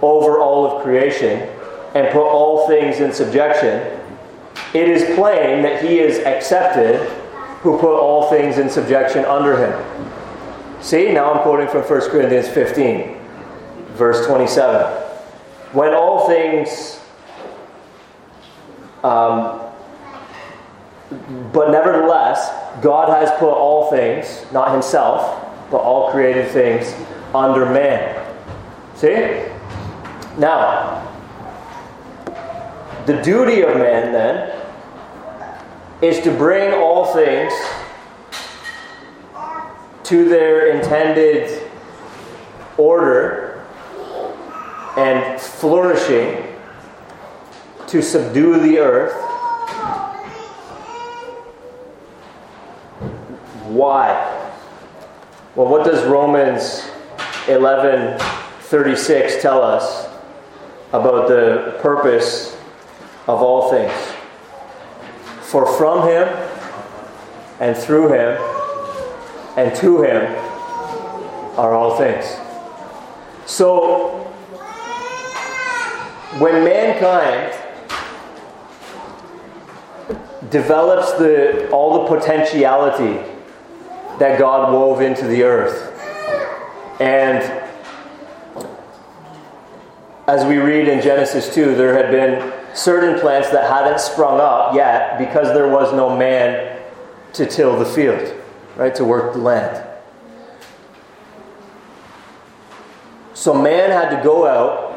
over 0.00 0.38
all 0.38 0.76
of 0.76 0.82
creation 0.84 1.48
and 1.94 2.08
put 2.12 2.22
all 2.22 2.68
things 2.68 3.00
in 3.00 3.12
subjection, 3.12 4.00
it 4.74 4.88
is 4.88 5.16
plain 5.16 5.62
that 5.62 5.82
he 5.84 5.98
is 5.98 6.18
excepted 6.18 7.00
who 7.62 7.78
put 7.78 7.98
all 7.98 8.30
things 8.30 8.58
in 8.58 8.70
subjection 8.70 9.24
under 9.24 9.56
him. 9.56 10.82
See, 10.82 11.12
now 11.12 11.32
I'm 11.32 11.42
quoting 11.42 11.68
from 11.68 11.82
1 11.82 12.10
Corinthians 12.10 12.48
15, 12.48 13.18
verse 13.98 14.24
27. 14.26 14.86
When 15.72 15.92
all 15.92 16.28
things, 16.28 17.00
um, 19.02 19.60
but 21.52 21.70
nevertheless, 21.70 22.50
God 22.80 23.08
has 23.08 23.30
put 23.38 23.50
all 23.50 23.90
things, 23.90 24.46
not 24.52 24.72
himself, 24.72 25.44
but 25.70 25.78
all 25.78 26.10
created 26.10 26.50
things, 26.50 26.94
under 27.34 27.66
man. 27.66 28.24
See? 28.94 29.44
Now, 30.38 31.04
the 33.06 33.20
duty 33.22 33.62
of 33.62 33.76
man 33.76 34.12
then 34.12 34.62
is 36.00 36.20
to 36.20 36.30
bring 36.30 36.72
all 36.72 37.12
things 37.12 37.52
to 40.04 40.28
their 40.28 40.74
intended 40.74 41.68
order 42.76 43.37
and 44.98 45.40
flourishing 45.40 46.44
to 47.86 48.02
subdue 48.02 48.60
the 48.60 48.78
earth 48.78 49.28
Why? 53.68 54.08
Well, 55.54 55.68
what 55.68 55.84
does 55.84 56.02
Romans 56.06 56.88
11:36 57.46 59.42
tell 59.42 59.62
us 59.62 60.08
about 60.92 61.28
the 61.28 61.76
purpose 61.80 62.56
of 63.26 63.42
all 63.42 63.70
things? 63.70 63.92
For 65.42 65.66
from 65.66 66.08
him 66.08 66.28
and 67.60 67.76
through 67.76 68.08
him 68.08 68.38
and 69.56 69.74
to 69.76 70.02
him 70.02 70.34
are 71.58 71.74
all 71.74 71.96
things. 71.96 72.36
So 73.44 74.27
when 76.36 76.62
mankind 76.62 77.54
develops 80.50 81.12
the, 81.12 81.70
all 81.70 82.02
the 82.02 82.16
potentiality 82.16 83.24
that 84.18 84.38
God 84.38 84.72
wove 84.72 85.00
into 85.00 85.26
the 85.26 85.42
earth. 85.42 85.94
And 87.00 87.42
as 90.26 90.44
we 90.44 90.58
read 90.58 90.88
in 90.88 91.00
Genesis 91.00 91.52
2, 91.54 91.74
there 91.74 91.94
had 91.94 92.10
been 92.10 92.52
certain 92.74 93.18
plants 93.18 93.50
that 93.50 93.70
hadn't 93.70 93.98
sprung 93.98 94.40
up 94.40 94.74
yet 94.74 95.18
because 95.18 95.48
there 95.54 95.68
was 95.68 95.92
no 95.94 96.14
man 96.16 96.78
to 97.32 97.46
till 97.46 97.78
the 97.78 97.86
field, 97.86 98.34
right, 98.76 98.94
to 98.94 99.04
work 99.04 99.32
the 99.32 99.38
land. 99.38 99.84
So 103.34 103.54
man 103.54 103.90
had 103.90 104.16
to 104.16 104.22
go 104.22 104.46
out, 104.46 104.87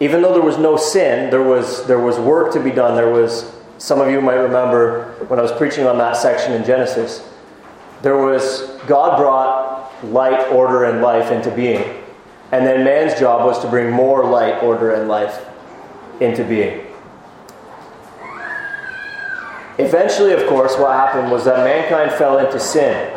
even 0.00 0.22
though 0.22 0.32
there 0.32 0.42
was 0.42 0.58
no 0.58 0.76
sin, 0.76 1.30
there 1.30 1.42
was, 1.42 1.86
there 1.86 2.00
was 2.00 2.18
work 2.18 2.52
to 2.52 2.60
be 2.60 2.70
done. 2.70 2.96
There 2.96 3.10
was, 3.10 3.52
some 3.78 4.00
of 4.00 4.10
you 4.10 4.20
might 4.20 4.34
remember 4.34 5.14
when 5.28 5.38
I 5.38 5.42
was 5.42 5.52
preaching 5.52 5.86
on 5.86 5.98
that 5.98 6.16
section 6.16 6.52
in 6.52 6.64
Genesis 6.64 7.26
there 8.02 8.16
was 8.16 8.68
God 8.86 9.16
brought 9.16 10.04
light, 10.04 10.48
order, 10.52 10.84
and 10.84 11.02
life 11.02 11.32
into 11.32 11.50
being. 11.50 12.02
And 12.52 12.64
then 12.66 12.84
man's 12.84 13.18
job 13.18 13.44
was 13.44 13.60
to 13.62 13.68
bring 13.68 13.90
more 13.90 14.24
light, 14.24 14.62
order, 14.62 14.92
and 14.92 15.08
life 15.08 15.44
into 16.20 16.44
being. 16.44 16.86
Eventually, 19.78 20.32
of 20.32 20.46
course, 20.46 20.76
what 20.78 20.92
happened 20.92 21.30
was 21.30 21.44
that 21.44 21.64
mankind 21.64 22.12
fell 22.12 22.38
into 22.38 22.60
sin. 22.60 23.12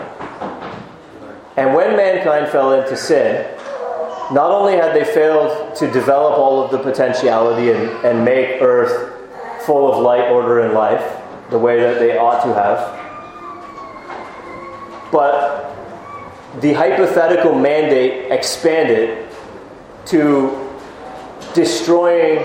And 1.55 1.75
when 1.75 1.95
mankind 1.95 2.50
fell 2.51 2.74
into 2.74 2.98
sin, 2.98 3.45
not 4.31 4.51
only 4.51 4.74
had 4.74 4.95
they 4.95 5.03
failed 5.03 5.75
to 5.75 5.89
develop 5.91 6.38
all 6.38 6.63
of 6.63 6.71
the 6.71 6.77
potentiality 6.77 7.71
and, 7.71 7.89
and 8.05 8.24
make 8.24 8.62
earth 8.62 9.15
full 9.65 9.91
of 9.91 10.01
light, 10.03 10.29
order, 10.29 10.62
and 10.62 10.74
life 10.74 11.17
the 11.50 11.57
way 11.57 11.79
that 11.79 12.00
they 12.00 12.17
ought 12.17 12.43
to 12.43 12.53
have, 12.53 13.00
but 15.12 15.75
the 16.62 16.74
hypothetical 16.74 17.57
mandate 17.57 18.31
expanded 18.31 19.27
to 20.05 20.69
destroying 21.53 22.43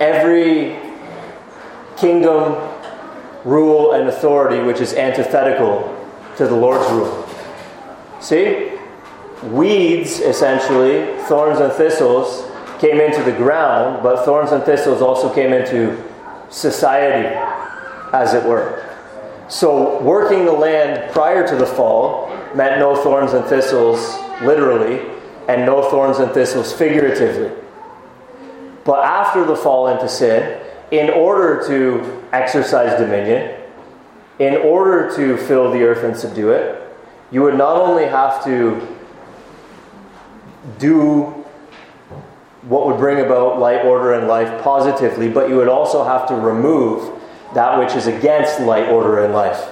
every 0.00 0.76
kingdom, 1.96 2.56
rule, 3.44 3.92
and 3.92 4.08
authority 4.08 4.60
which 4.60 4.80
is 4.80 4.94
antithetical 4.94 5.96
to 6.36 6.46
the 6.46 6.54
Lord's 6.54 6.90
rule. 6.90 7.21
See? 8.22 8.70
Weeds, 9.42 10.20
essentially, 10.20 11.18
thorns 11.24 11.58
and 11.58 11.72
thistles, 11.72 12.48
came 12.78 13.00
into 13.00 13.22
the 13.24 13.36
ground, 13.36 14.02
but 14.02 14.24
thorns 14.24 14.52
and 14.52 14.62
thistles 14.62 15.02
also 15.02 15.32
came 15.34 15.52
into 15.52 16.00
society, 16.48 17.28
as 18.12 18.34
it 18.34 18.44
were. 18.44 18.88
So, 19.48 20.00
working 20.02 20.44
the 20.44 20.52
land 20.52 21.12
prior 21.12 21.46
to 21.46 21.56
the 21.56 21.66
fall 21.66 22.28
meant 22.54 22.78
no 22.78 22.94
thorns 23.02 23.32
and 23.32 23.44
thistles 23.46 24.16
literally, 24.42 25.00
and 25.48 25.66
no 25.66 25.90
thorns 25.90 26.18
and 26.18 26.30
thistles 26.32 26.72
figuratively. 26.72 27.50
But 28.84 29.04
after 29.04 29.44
the 29.44 29.56
fall 29.56 29.88
into 29.88 30.08
sin, 30.08 30.60
in 30.92 31.10
order 31.10 31.66
to 31.66 32.22
exercise 32.32 32.98
dominion, 32.98 33.58
in 34.38 34.56
order 34.56 35.14
to 35.16 35.36
fill 35.36 35.72
the 35.72 35.82
earth 35.82 36.04
and 36.04 36.16
subdue 36.16 36.50
it, 36.50 36.81
you 37.32 37.42
would 37.42 37.56
not 37.56 37.76
only 37.76 38.04
have 38.04 38.44
to 38.44 38.86
do 40.78 41.24
what 42.62 42.86
would 42.86 42.98
bring 42.98 43.24
about 43.24 43.58
light, 43.58 43.84
order, 43.84 44.12
and 44.12 44.28
life 44.28 44.62
positively, 44.62 45.28
but 45.28 45.48
you 45.48 45.56
would 45.56 45.68
also 45.68 46.04
have 46.04 46.28
to 46.28 46.34
remove 46.36 47.20
that 47.54 47.78
which 47.78 47.96
is 47.96 48.06
against 48.06 48.60
light, 48.60 48.88
order, 48.88 49.24
and 49.24 49.34
life 49.34 49.68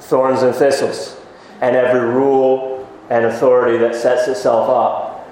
thorns 0.00 0.42
and 0.42 0.52
thistles, 0.54 1.16
and 1.60 1.76
every 1.76 2.00
rule 2.00 2.88
and 3.10 3.26
authority 3.26 3.78
that 3.78 3.94
sets 3.94 4.26
itself 4.26 4.68
up 4.68 5.24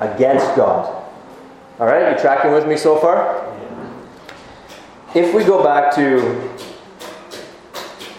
against 0.00 0.56
God. 0.56 0.92
All 1.78 1.86
right, 1.86 2.12
you 2.12 2.18
tracking 2.18 2.50
with 2.50 2.66
me 2.66 2.76
so 2.76 2.98
far? 2.98 3.44
If 5.14 5.32
we 5.32 5.44
go 5.44 5.62
back 5.62 5.94
to 5.94 6.20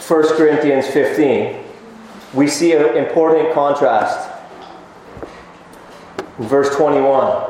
1 0.07 0.37
Corinthians 0.37 0.87
15, 0.87 1.65
we 2.33 2.47
see 2.47 2.73
an 2.73 2.95
important 2.95 3.53
contrast 3.53 4.29
in 6.37 6.45
verse 6.45 6.75
21 6.75 7.49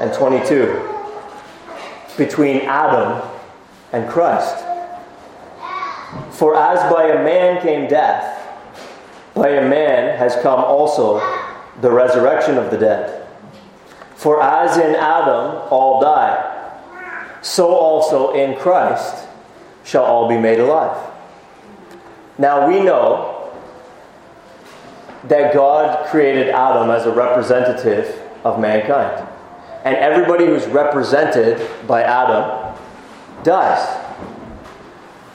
and 0.00 0.12
22 0.12 0.98
between 2.16 2.62
Adam 2.62 3.22
and 3.92 4.08
Christ. 4.08 4.64
For 6.30 6.56
as 6.56 6.78
by 6.92 7.08
a 7.08 7.22
man 7.22 7.62
came 7.62 7.88
death, 7.88 8.34
by 9.34 9.50
a 9.50 9.68
man 9.68 10.18
has 10.18 10.34
come 10.42 10.60
also 10.60 11.20
the 11.80 11.90
resurrection 11.90 12.58
of 12.58 12.70
the 12.70 12.78
dead. 12.78 13.26
For 14.16 14.42
as 14.42 14.76
in 14.76 14.96
Adam 14.96 15.68
all 15.70 16.00
die, 16.00 16.44
so 17.42 17.68
also 17.68 18.32
in 18.32 18.58
Christ 18.58 19.28
shall 19.84 20.04
all 20.04 20.28
be 20.28 20.36
made 20.36 20.58
alive. 20.58 20.96
Now 22.36 22.68
we 22.68 22.80
know 22.80 23.37
that 25.24 25.52
God 25.52 26.08
created 26.08 26.48
Adam 26.48 26.90
as 26.90 27.06
a 27.06 27.12
representative 27.12 28.22
of 28.44 28.60
mankind. 28.60 29.26
And 29.84 29.96
everybody 29.96 30.46
who's 30.46 30.66
represented 30.66 31.68
by 31.86 32.02
Adam 32.02 32.76
dies. 33.42 34.04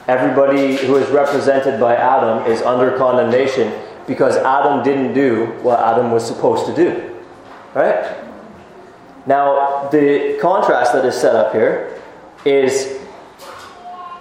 Everybody 0.07 0.75
who 0.77 0.97
is 0.97 1.09
represented 1.09 1.79
by 1.79 1.95
Adam 1.95 2.49
is 2.51 2.61
under 2.61 2.97
condemnation 2.97 3.73
because 4.05 4.35
Adam 4.37 4.83
didn't 4.83 5.13
do 5.13 5.45
what 5.61 5.79
Adam 5.79 6.11
was 6.11 6.25
supposed 6.25 6.65
to 6.65 6.75
do. 6.75 7.19
Right? 7.73 8.17
Now, 9.25 9.87
the 9.89 10.37
contrast 10.41 10.93
that 10.93 11.05
is 11.05 11.15
set 11.15 11.35
up 11.35 11.53
here 11.53 12.01
is 12.45 12.99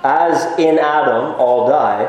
as 0.04 0.58
in 0.58 0.78
Adam 0.78 1.34
all 1.40 1.68
die, 1.68 2.06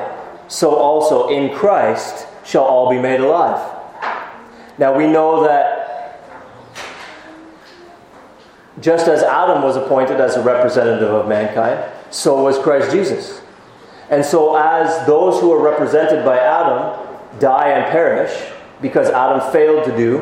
so 0.48 0.76
also 0.76 1.30
in 1.30 1.56
Christ 1.56 2.28
shall 2.44 2.64
all 2.64 2.90
be 2.90 3.00
made 3.00 3.20
alive. 3.20 3.80
Now, 4.78 4.96
we 4.98 5.08
know 5.08 5.44
that 5.44 5.84
just 8.80 9.08
as 9.08 9.22
Adam 9.24 9.62
was 9.62 9.76
appointed 9.76 10.20
as 10.20 10.36
a 10.36 10.42
representative 10.42 11.10
of 11.10 11.28
mankind, 11.28 11.84
so 12.10 12.44
was 12.44 12.58
Christ 12.58 12.92
Jesus. 12.92 13.42
And 14.10 14.26
so, 14.26 14.56
as 14.56 15.08
those 15.08 15.40
who 15.40 15.52
are 15.52 15.62
represented 15.62 16.26
by 16.26 16.38
Adam 16.38 17.00
die 17.40 17.70
and 17.70 17.92
perish 17.92 18.52
because 18.82 19.10
Adam 19.10 19.52
failed 19.52 19.86
to 19.86 19.96
do 19.96 20.20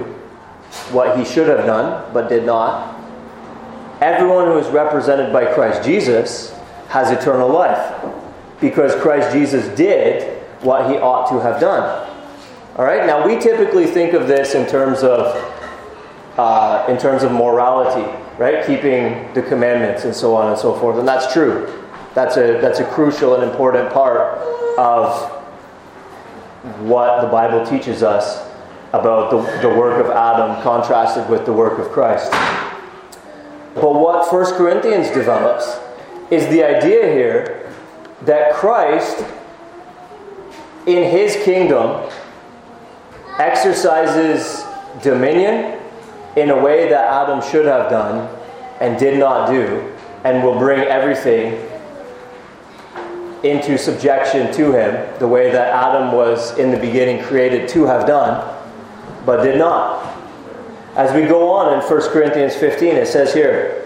what 0.92 1.18
he 1.18 1.26
should 1.26 1.48
have 1.48 1.66
done 1.66 2.12
but 2.14 2.30
did 2.30 2.46
not, 2.46 3.00
everyone 4.02 4.46
who 4.46 4.58
is 4.58 4.68
represented 4.68 5.34
by 5.34 5.52
Christ 5.54 5.84
Jesus 5.84 6.58
has 6.90 7.10
eternal 7.12 7.50
life 7.50 8.04
because 8.60 8.94
Christ 9.02 9.34
Jesus 9.34 9.68
did 9.76 10.38
what 10.62 10.90
he 10.90 10.98
ought 10.98 11.30
to 11.30 11.42
have 11.42 11.60
done. 11.60 12.11
All 12.78 12.86
right. 12.86 13.06
Now 13.06 13.26
we 13.26 13.38
typically 13.38 13.86
think 13.86 14.14
of 14.14 14.28
this 14.28 14.56
in 14.56 14.66
terms 14.68 15.04
of 15.04 15.36
uh, 16.38 16.86
in 16.88 16.98
terms 16.98 17.24
of 17.24 17.32
morality, 17.32 18.10
right? 18.38 18.66
Keeping 18.66 19.34
the 19.34 19.42
commandments 19.42 20.06
and 20.06 20.16
so 20.16 20.36
on 20.36 20.50
and 20.50 20.58
so 20.58 20.74
forth, 20.80 20.98
and 20.98 21.08
that's 21.08 21.32
true. 21.34 21.82
That's 22.14 22.38
a, 22.38 22.60
that's 22.60 22.80
a 22.80 22.86
crucial 22.86 23.36
and 23.36 23.44
important 23.50 23.92
part 23.92 24.38
of 24.78 25.32
what 26.82 27.22
the 27.22 27.28
Bible 27.28 27.66
teaches 27.66 28.04
us 28.04 28.50
about 28.94 29.32
the, 29.32 29.68
the 29.68 29.70
work 29.76 30.04
of 30.04 30.12
Adam 30.12 30.62
contrasted 30.62 31.30
with 31.30 31.46
the 31.46 31.54
work 31.54 31.80
of 31.80 31.90
Christ. 31.90 32.32
But 33.74 33.94
what 33.96 34.32
1 34.32 34.54
Corinthians 34.56 35.10
develops 35.12 35.80
is 36.30 36.48
the 36.50 36.64
idea 36.64 37.04
here 37.06 37.72
that 38.24 38.54
Christ, 38.54 39.24
in 40.86 41.10
his 41.10 41.38
kingdom, 41.46 42.10
exercises 43.39 44.63
dominion 45.02 45.80
in 46.36 46.50
a 46.50 46.58
way 46.58 46.89
that 46.89 47.06
Adam 47.06 47.41
should 47.41 47.65
have 47.65 47.89
done 47.89 48.30
and 48.80 48.98
did 49.00 49.20
not 49.20 49.50
do, 49.50 49.94
and 50.24 50.44
will 50.44 50.58
bring 50.58 50.80
everything 50.80 51.67
into 53.44 53.78
subjection 53.78 54.54
to 54.54 54.72
him 54.72 55.20
the 55.20 55.28
way 55.28 55.52
that 55.52 55.67
Adam 55.70 56.12
was 56.12 56.58
in 56.58 56.72
the 56.72 56.78
beginning 56.78 57.24
created 57.24 57.67
to 57.70 57.86
have 57.86 58.06
done, 58.08 58.58
but 59.26 59.44
did 59.44 59.58
not. 59.58 60.08
As 60.96 61.13
we 61.13 61.28
go 61.28 61.52
on 61.52 61.74
in 61.74 61.80
1 61.80 62.02
Corinthians 62.10 62.56
15, 62.56 62.96
it 62.96 63.08
says 63.08 63.34
here, 63.34 63.81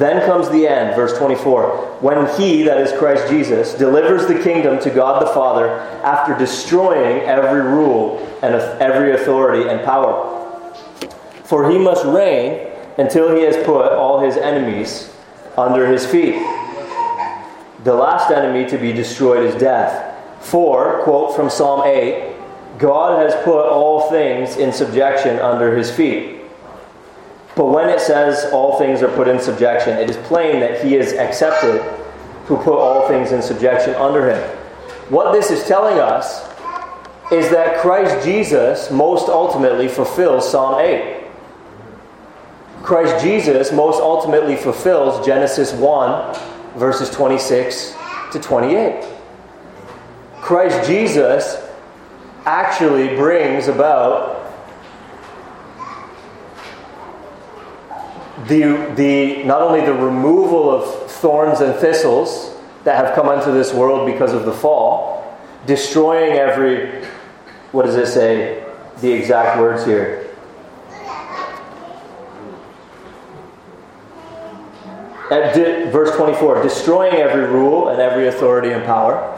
Then 0.00 0.24
comes 0.24 0.48
the 0.48 0.66
end, 0.66 0.96
verse 0.96 1.18
24, 1.18 1.98
when 2.00 2.26
he, 2.40 2.62
that 2.62 2.78
is 2.78 2.90
Christ 2.98 3.28
Jesus, 3.28 3.74
delivers 3.74 4.26
the 4.26 4.42
kingdom 4.42 4.80
to 4.80 4.88
God 4.88 5.20
the 5.20 5.26
Father 5.34 5.68
after 6.02 6.34
destroying 6.38 7.20
every 7.24 7.60
rule 7.60 8.18
and 8.42 8.54
every 8.80 9.12
authority 9.12 9.68
and 9.68 9.84
power. 9.84 10.64
For 11.44 11.70
he 11.70 11.76
must 11.76 12.06
reign 12.06 12.72
until 12.96 13.36
he 13.36 13.42
has 13.42 13.62
put 13.66 13.92
all 13.92 14.20
his 14.20 14.38
enemies 14.38 15.12
under 15.58 15.86
his 15.86 16.06
feet. 16.06 16.36
The 17.84 17.92
last 17.92 18.30
enemy 18.30 18.70
to 18.70 18.78
be 18.78 18.94
destroyed 18.94 19.44
is 19.44 19.54
death. 19.60 20.16
For, 20.42 21.02
quote 21.02 21.36
from 21.36 21.50
Psalm 21.50 21.86
8, 21.86 22.36
God 22.78 23.18
has 23.22 23.34
put 23.44 23.68
all 23.68 24.08
things 24.08 24.56
in 24.56 24.72
subjection 24.72 25.38
under 25.40 25.76
his 25.76 25.90
feet. 25.90 26.39
But 27.60 27.66
when 27.66 27.90
it 27.90 28.00
says 28.00 28.50
all 28.54 28.78
things 28.78 29.02
are 29.02 29.14
put 29.14 29.28
in 29.28 29.38
subjection, 29.38 29.98
it 29.98 30.08
is 30.08 30.16
plain 30.28 30.60
that 30.60 30.82
he 30.82 30.94
is 30.96 31.12
excepted 31.12 31.82
who 32.46 32.56
put 32.56 32.78
all 32.78 33.06
things 33.06 33.32
in 33.32 33.42
subjection 33.42 33.94
under 33.96 34.30
him. 34.30 34.40
What 35.10 35.32
this 35.32 35.50
is 35.50 35.68
telling 35.68 35.98
us 35.98 36.48
is 37.30 37.50
that 37.50 37.78
Christ 37.82 38.24
Jesus 38.24 38.90
most 38.90 39.28
ultimately 39.28 39.88
fulfills 39.88 40.50
Psalm 40.50 40.80
8. 40.80 41.26
Christ 42.82 43.22
Jesus 43.22 43.72
most 43.72 44.00
ultimately 44.00 44.56
fulfills 44.56 45.26
Genesis 45.26 45.74
1, 45.74 46.38
verses 46.78 47.10
26 47.10 47.94
to 48.32 48.40
28. 48.40 49.04
Christ 50.40 50.88
Jesus 50.88 51.62
actually 52.46 53.14
brings 53.16 53.68
about 53.68 54.39
the, 58.48 58.92
the, 58.96 59.44
not 59.44 59.62
only 59.62 59.80
the 59.80 59.92
removal 59.92 60.70
of 60.70 61.10
thorns 61.10 61.60
and 61.60 61.74
thistles 61.74 62.56
that 62.84 63.04
have 63.04 63.14
come 63.14 63.28
into 63.36 63.50
this 63.52 63.72
world 63.72 64.06
because 64.06 64.32
of 64.32 64.44
the 64.44 64.52
fall, 64.52 65.38
destroying 65.66 66.32
every, 66.32 67.04
what 67.72 67.84
does 67.84 67.96
it 67.96 68.06
say? 68.06 68.64
The 69.00 69.12
exact 69.12 69.60
words 69.60 69.84
here. 69.84 70.26
At 75.30 75.54
di- 75.54 75.88
verse 75.90 76.14
24 76.16 76.62
destroying 76.62 77.14
every 77.14 77.46
rule 77.46 77.88
and 77.88 78.00
every 78.00 78.26
authority 78.26 78.70
and 78.70 78.84
power. 78.84 79.36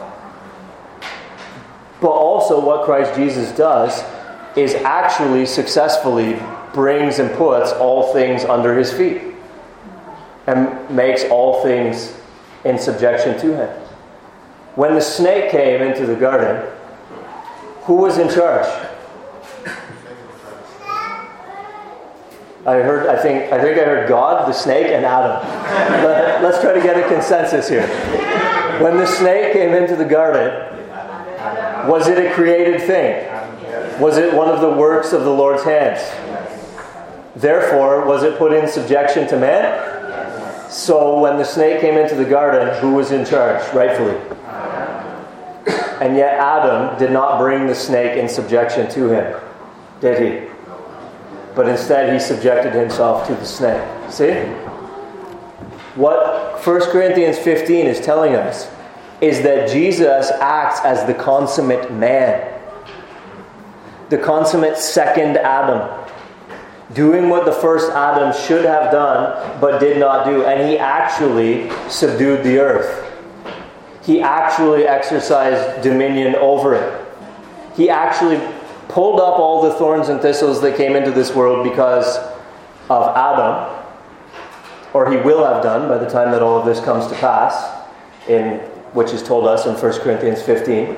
But 2.01 2.09
also, 2.09 2.59
what 2.59 2.83
Christ 2.83 3.15
Jesus 3.15 3.51
does 3.55 4.03
is 4.57 4.73
actually 4.73 5.45
successfully 5.45 6.33
brings 6.73 7.19
and 7.19 7.31
puts 7.35 7.71
all 7.73 8.13
things 8.13 8.43
under 8.43 8.77
his 8.77 8.91
feet 8.91 9.21
and 10.47 10.89
makes 10.89 11.23
all 11.25 11.63
things 11.63 12.15
in 12.65 12.77
subjection 12.77 13.39
to 13.39 13.55
him. 13.55 13.69
When 14.75 14.95
the 14.95 15.01
snake 15.01 15.51
came 15.51 15.81
into 15.81 16.05
the 16.05 16.15
garden, 16.15 16.69
who 17.83 17.95
was 17.95 18.17
in 18.17 18.29
charge? 18.29 18.67
I 22.65 22.75
heard. 22.75 23.07
I 23.07 23.21
think. 23.21 23.51
I 23.51 23.61
think 23.61 23.77
I 23.77 23.83
heard 23.83 24.07
God, 24.07 24.47
the 24.47 24.53
snake, 24.53 24.87
and 24.87 25.05
Adam. 25.05 25.45
Let, 26.05 26.45
us 26.45 26.61
try 26.61 26.73
to 26.73 26.81
get 26.81 26.97
a 26.97 27.07
consensus 27.13 27.67
here. 27.67 27.85
When 28.81 28.95
the 28.97 29.05
snake 29.05 29.51
came 29.51 29.73
into 29.73 29.97
the 29.97 30.05
garden, 30.05 30.49
was 31.89 32.07
it 32.07 32.17
a 32.17 32.33
created 32.33 32.81
thing? 32.81 33.29
Was 33.99 34.17
it 34.17 34.33
one 34.33 34.47
of 34.47 34.61
the 34.61 34.69
works 34.69 35.11
of 35.11 35.25
the 35.25 35.29
Lord's 35.29 35.63
hands? 35.63 35.99
Therefore, 37.35 38.05
was 38.05 38.23
it 38.23 38.37
put 38.37 38.53
in 38.53 38.67
subjection 38.67 39.27
to 39.29 39.37
man? 39.37 40.71
So, 40.71 41.19
when 41.19 41.37
the 41.37 41.43
snake 41.43 41.81
came 41.81 41.97
into 41.97 42.15
the 42.15 42.25
garden, 42.25 42.75
who 42.79 42.93
was 42.93 43.11
in 43.11 43.25
charge, 43.25 43.61
rightfully? 43.73 44.17
And 46.01 46.17
yet, 46.17 46.33
Adam 46.33 46.97
did 46.99 47.11
not 47.11 47.39
bring 47.39 47.67
the 47.67 47.75
snake 47.75 48.17
in 48.17 48.27
subjection 48.27 48.89
to 48.91 49.09
him, 49.09 49.41
did 50.01 50.21
he? 50.21 50.49
But 51.55 51.67
instead, 51.69 52.11
he 52.11 52.19
subjected 52.19 52.73
himself 52.73 53.27
to 53.27 53.35
the 53.35 53.45
snake. 53.45 53.87
See? 54.11 54.33
What 55.95 56.65
1 56.65 56.81
Corinthians 56.91 57.37
15 57.37 57.85
is 57.85 57.99
telling 58.01 58.35
us 58.35 58.69
is 59.21 59.43
that 59.43 59.69
Jesus 59.69 60.31
acts 60.41 60.79
as 60.81 61.05
the 61.05 61.13
consummate 61.13 61.93
man, 61.93 62.59
the 64.09 64.17
consummate 64.17 64.77
second 64.77 65.37
Adam, 65.37 66.02
doing 66.93 67.29
what 67.29 67.45
the 67.45 67.51
first 67.51 67.91
Adam 67.91 68.33
should 68.45 68.65
have 68.65 68.91
done 68.91 69.59
but 69.59 69.79
did 69.79 69.97
not 69.97 70.25
do. 70.25 70.45
And 70.45 70.69
he 70.69 70.77
actually 70.77 71.69
subdued 71.89 72.43
the 72.43 72.59
earth. 72.59 73.11
He 74.03 74.21
actually 74.21 74.85
exercised 74.85 75.81
dominion 75.81 76.35
over 76.35 76.75
it. 76.75 77.05
He 77.75 77.89
actually 77.89 78.37
pulled 78.89 79.19
up 79.19 79.39
all 79.39 79.63
the 79.63 79.73
thorns 79.75 80.09
and 80.09 80.21
thistles 80.21 80.61
that 80.61 80.75
came 80.77 80.95
into 80.95 81.09
this 81.09 81.33
world 81.33 81.63
because 81.67 82.17
of 82.89 83.15
Adam, 83.15 83.81
or 84.93 85.09
he 85.09 85.17
will 85.17 85.43
have 85.43 85.63
done 85.63 85.87
by 85.87 85.97
the 85.97 86.09
time 86.09 86.31
that 86.31 86.41
all 86.41 86.59
of 86.59 86.65
this 86.65 86.79
comes 86.83 87.07
to 87.07 87.15
pass, 87.15 87.87
in 88.27 88.59
which 88.93 89.11
is 89.11 89.23
told 89.23 89.47
us 89.47 89.65
in 89.65 89.73
1 89.73 89.99
Corinthians 90.01 90.41
15. 90.43 90.95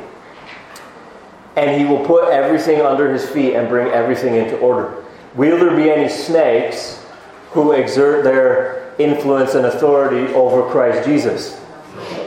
And 1.56 1.80
he 1.80 1.88
will 1.88 2.04
put 2.06 2.30
everything 2.32 2.82
under 2.82 3.14
his 3.14 3.30
feet 3.30 3.54
and 3.54 3.70
bring 3.70 3.88
everything 3.88 4.36
into 4.36 4.58
order. 4.58 5.05
Will 5.36 5.58
there 5.58 5.76
be 5.76 5.90
any 5.90 6.10
snakes 6.10 7.04
who 7.52 7.74
exert 7.74 8.24
their 8.24 8.94
influence 8.98 9.54
and 9.56 9.66
authority 9.66 10.34
over 10.34 10.70
Christ 10.70 11.06
Jesus? 11.06 11.62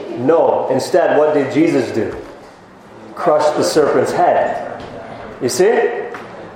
No. 0.09 0.69
Instead, 0.69 1.17
what 1.17 1.33
did 1.33 1.53
Jesus 1.53 1.91
do? 1.91 2.15
Crush 3.15 3.45
the 3.55 3.63
serpent's 3.63 4.11
head. 4.11 4.83
You 5.41 5.49
see? 5.49 6.09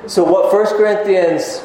So, 0.07 0.23
what 0.23 0.53
1 0.53 0.77
Corinthians 0.77 1.61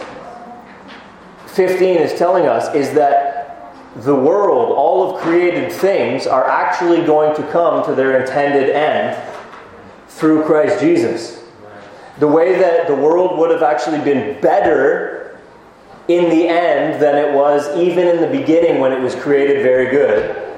15 1.49 1.97
is 1.99 2.19
telling 2.19 2.47
us 2.47 2.73
is 2.75 2.95
that 2.95 3.75
the 3.97 4.15
world, 4.15 4.71
all 4.71 5.11
of 5.11 5.21
created 5.21 5.73
things, 5.73 6.27
are 6.27 6.49
actually 6.49 7.05
going 7.05 7.35
to 7.37 7.43
come 7.51 7.85
to 7.85 7.95
their 7.95 8.21
intended 8.21 8.71
end 8.71 9.21
through 10.09 10.45
Christ 10.45 10.81
Jesus. 10.81 11.43
The 12.19 12.29
way 12.29 12.59
that 12.59 12.89
the 12.89 12.95
world 12.95 13.39
would 13.39 13.51
have 13.51 13.63
actually 13.63 14.01
been 14.01 14.41
better 14.41 15.39
in 16.09 16.31
the 16.31 16.49
end 16.49 17.01
than 17.01 17.17
it 17.17 17.35
was 17.35 17.69
even 17.77 18.07
in 18.07 18.21
the 18.21 18.27
beginning 18.27 18.81
when 18.81 18.93
it 18.93 19.01
was 19.01 19.15
created 19.15 19.63
very 19.63 19.91
good 19.91 20.49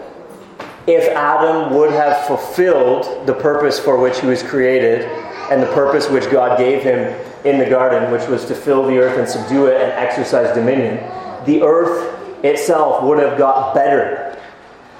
if 0.87 1.09
Adam 1.11 1.75
would 1.75 1.92
have 1.92 2.27
fulfilled 2.27 3.27
the 3.27 3.35
purpose 3.35 3.79
for 3.79 3.99
which 3.99 4.20
he 4.20 4.27
was 4.27 4.42
created 4.42 5.03
and 5.51 5.62
the 5.62 5.66
purpose 5.68 6.09
which 6.09 6.29
God 6.31 6.59
gave 6.59 6.83
him 6.83 6.99
in 7.44 7.59
the 7.59 7.68
garden, 7.68 8.11
which 8.11 8.27
was 8.29 8.44
to 8.46 8.55
fill 8.55 8.87
the 8.87 8.99
earth 8.99 9.18
and 9.18 9.29
subdue 9.29 9.66
it 9.66 9.81
and 9.81 9.92
exercise 9.92 10.55
dominion, 10.55 10.96
the 11.44 11.62
earth 11.62 12.44
itself 12.44 13.05
would 13.05 13.18
have 13.18 13.38
got 13.38 13.75
better. 13.75 14.38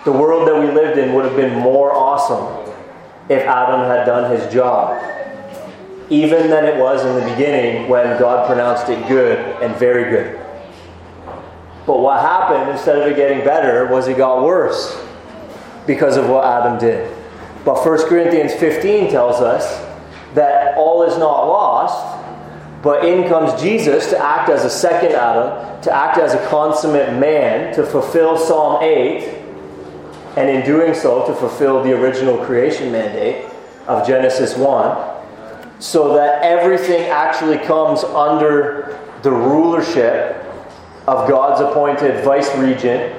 The 0.05 0.13
world 0.13 0.47
that 0.49 0.59
we 0.59 0.71
lived 0.71 0.99
in 0.99 1.13
would 1.15 1.25
have 1.25 1.37
been 1.37 1.59
more 1.59 1.93
awesome 1.93 2.73
if 3.29 3.43
Adam 3.43 3.81
had 3.87 4.05
done 4.05 4.31
his 4.31 4.53
job. 4.53 5.20
Even 6.11 6.51
than 6.51 6.65
it 6.65 6.77
was 6.77 7.05
in 7.07 7.15
the 7.15 7.31
beginning 7.33 7.89
when 7.89 8.19
God 8.19 8.47
pronounced 8.47 8.89
it 8.89 9.07
good 9.09 9.39
and 9.63 9.75
very 9.77 10.11
good. 10.11 10.37
But 11.87 12.01
what 12.01 12.21
happened, 12.21 12.71
instead 12.71 12.99
of 12.99 13.07
it 13.07 13.17
getting 13.17 13.45
better, 13.45 13.87
was 13.87 14.09
it 14.09 14.17
got 14.17 14.45
worse 14.45 15.01
because 15.87 16.17
of 16.17 16.29
what 16.29 16.45
Adam 16.45 16.79
did. 16.79 17.17
But 17.65 17.85
1 17.85 18.09
Corinthians 18.09 18.55
15 18.55 19.11
tells 19.11 19.41
us 19.41 19.87
that 20.35 20.77
all 20.77 21.03
is 21.03 21.17
not 21.19 21.45
lost, 21.47 22.19
but 22.83 23.05
in 23.05 23.29
comes 23.29 23.61
Jesus 23.61 24.11
to 24.11 24.19
act 24.19 24.49
as 24.49 24.65
a 24.65 24.71
second 24.71 25.13
Adam, 25.13 25.83
to 25.83 25.93
act 25.93 26.19
as 26.19 26.35
a 26.35 26.47
consummate 26.49 27.19
man, 27.19 27.75
to 27.75 27.85
fulfill 27.85 28.37
Psalm 28.37 28.83
8, 28.83 29.39
and 30.37 30.49
in 30.49 30.65
doing 30.65 30.95
so, 30.95 31.27
to 31.27 31.35
fulfill 31.35 31.83
the 31.83 31.93
original 31.93 32.39
creation 32.45 32.93
mandate 32.93 33.47
of 33.87 34.07
Genesis 34.07 34.57
1, 34.57 35.10
so 35.81 36.15
that 36.15 36.43
everything 36.43 37.09
actually 37.09 37.59
comes 37.59 38.05
under 38.05 39.01
the 39.23 39.31
rulership 39.31 40.37
of 41.09 41.29
God's 41.29 41.61
appointed 41.63 42.23
vice 42.23 42.55
regent 42.57 43.17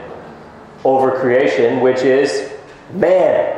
over 0.86 1.20
creation, 1.20 1.82
which 1.82 2.04
is 2.04 2.52
man. 2.94 3.58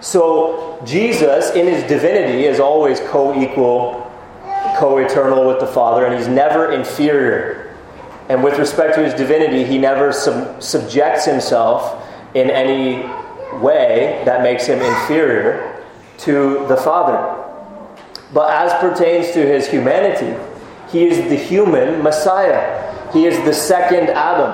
So, 0.00 0.82
Jesus, 0.84 1.54
in 1.54 1.66
his 1.66 1.82
divinity, 1.84 2.44
is 2.44 2.60
always 2.60 3.00
co 3.00 3.40
equal, 3.40 4.12
co 4.76 4.98
eternal 4.98 5.46
with 5.46 5.60
the 5.60 5.66
Father, 5.66 6.04
and 6.04 6.18
he's 6.18 6.28
never 6.28 6.72
inferior. 6.72 7.74
And 8.28 8.42
with 8.42 8.58
respect 8.58 8.96
to 8.96 9.04
his 9.04 9.14
divinity, 9.14 9.64
he 9.64 9.78
never 9.78 10.12
sub- 10.12 10.62
subjects 10.62 11.24
himself 11.24 12.04
in 12.34 12.50
any 12.50 13.02
way 13.60 14.22
that 14.24 14.42
makes 14.42 14.66
him 14.66 14.80
inferior 14.80 15.82
to 16.18 16.66
the 16.66 16.76
Father. 16.76 17.33
But 18.34 18.50
as 18.50 18.72
pertains 18.80 19.32
to 19.32 19.46
his 19.46 19.68
humanity, 19.68 20.38
he 20.90 21.06
is 21.06 21.30
the 21.30 21.36
human 21.36 22.02
Messiah. 22.02 23.12
He 23.12 23.26
is 23.26 23.42
the 23.44 23.54
second 23.54 24.10
Adam. 24.10 24.52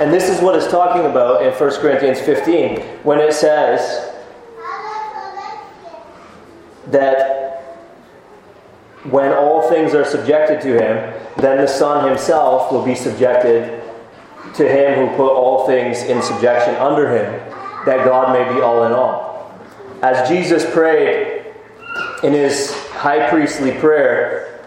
And 0.00 0.12
this 0.12 0.28
is 0.28 0.40
what 0.40 0.56
it's 0.56 0.66
talking 0.66 1.04
about 1.04 1.44
in 1.44 1.52
1 1.52 1.80
Corinthians 1.80 2.18
15 2.18 2.80
when 3.04 3.20
it 3.20 3.32
says, 3.32 4.10
that 6.86 7.60
when 9.04 9.32
all 9.32 9.68
things 9.68 9.94
are 9.94 10.04
subjected 10.04 10.60
to 10.62 10.72
him, 10.74 11.22
then 11.36 11.58
the 11.58 11.66
Son 11.66 12.08
himself 12.08 12.72
will 12.72 12.84
be 12.84 12.94
subjected 12.94 13.82
to 14.54 14.68
him 14.68 14.98
who 15.08 15.16
put 15.16 15.32
all 15.32 15.66
things 15.66 16.02
in 16.04 16.22
subjection 16.22 16.74
under 16.76 17.08
him, 17.08 17.32
that 17.84 18.04
God 18.04 18.32
may 18.32 18.54
be 18.54 18.60
all 18.60 18.84
in 18.84 18.92
all. 18.92 19.60
As 20.02 20.28
Jesus 20.28 20.68
prayed 20.72 21.44
in 22.22 22.32
his 22.32 22.72
high 23.04 23.28
priestly 23.28 23.72
prayer, 23.72 24.64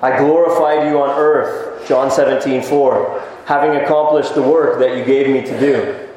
I 0.00 0.16
glorified 0.16 0.88
you 0.88 1.02
on 1.02 1.10
earth, 1.18 1.88
John 1.88 2.10
17, 2.10 2.62
4, 2.62 3.24
having 3.46 3.74
accomplished 3.82 4.36
the 4.36 4.42
work 4.42 4.78
that 4.78 4.96
you 4.96 5.04
gave 5.04 5.28
me 5.28 5.42
to 5.42 5.58
do 5.58 6.08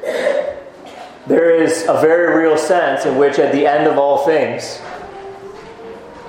there 1.26 1.54
is 1.54 1.84
a 1.88 2.00
very 2.00 2.42
real 2.42 2.58
sense 2.58 3.06
in 3.06 3.16
which, 3.16 3.38
at 3.38 3.52
the 3.52 3.66
end 3.66 3.86
of 3.86 3.96
all 3.96 4.26
things, 4.26 4.80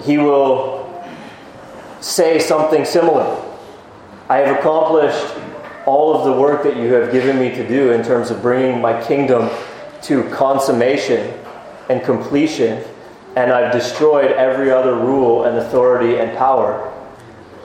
he 0.04 0.17
will 0.17 1.04
say 1.99 2.39
something 2.39 2.86
similar. 2.86 3.43
I 4.30 4.38
have 4.38 4.58
accomplished 4.58 5.36
all 5.86 6.15
of 6.15 6.26
the 6.26 6.34
work 6.34 6.63
that 6.63 6.78
you 6.78 6.93
have 6.93 7.12
given 7.12 7.39
me 7.39 7.49
to 7.49 7.67
do 7.67 7.91
in 7.91 8.04
terms 8.04 8.30
of 8.30 8.41
bringing 8.41 8.82
my 8.82 9.02
kingdom 9.04 9.49
to 10.04 10.30
consummation 10.30 11.39
and 11.89 12.04
completion, 12.04 12.84
and 13.36 13.52
I've 13.52 13.72
destroyed 13.72 14.32
every 14.32 14.72
other 14.72 14.96
rule 14.96 15.46
and 15.46 15.58
authority 15.58 16.18
and 16.18 16.38
power. 16.38 16.92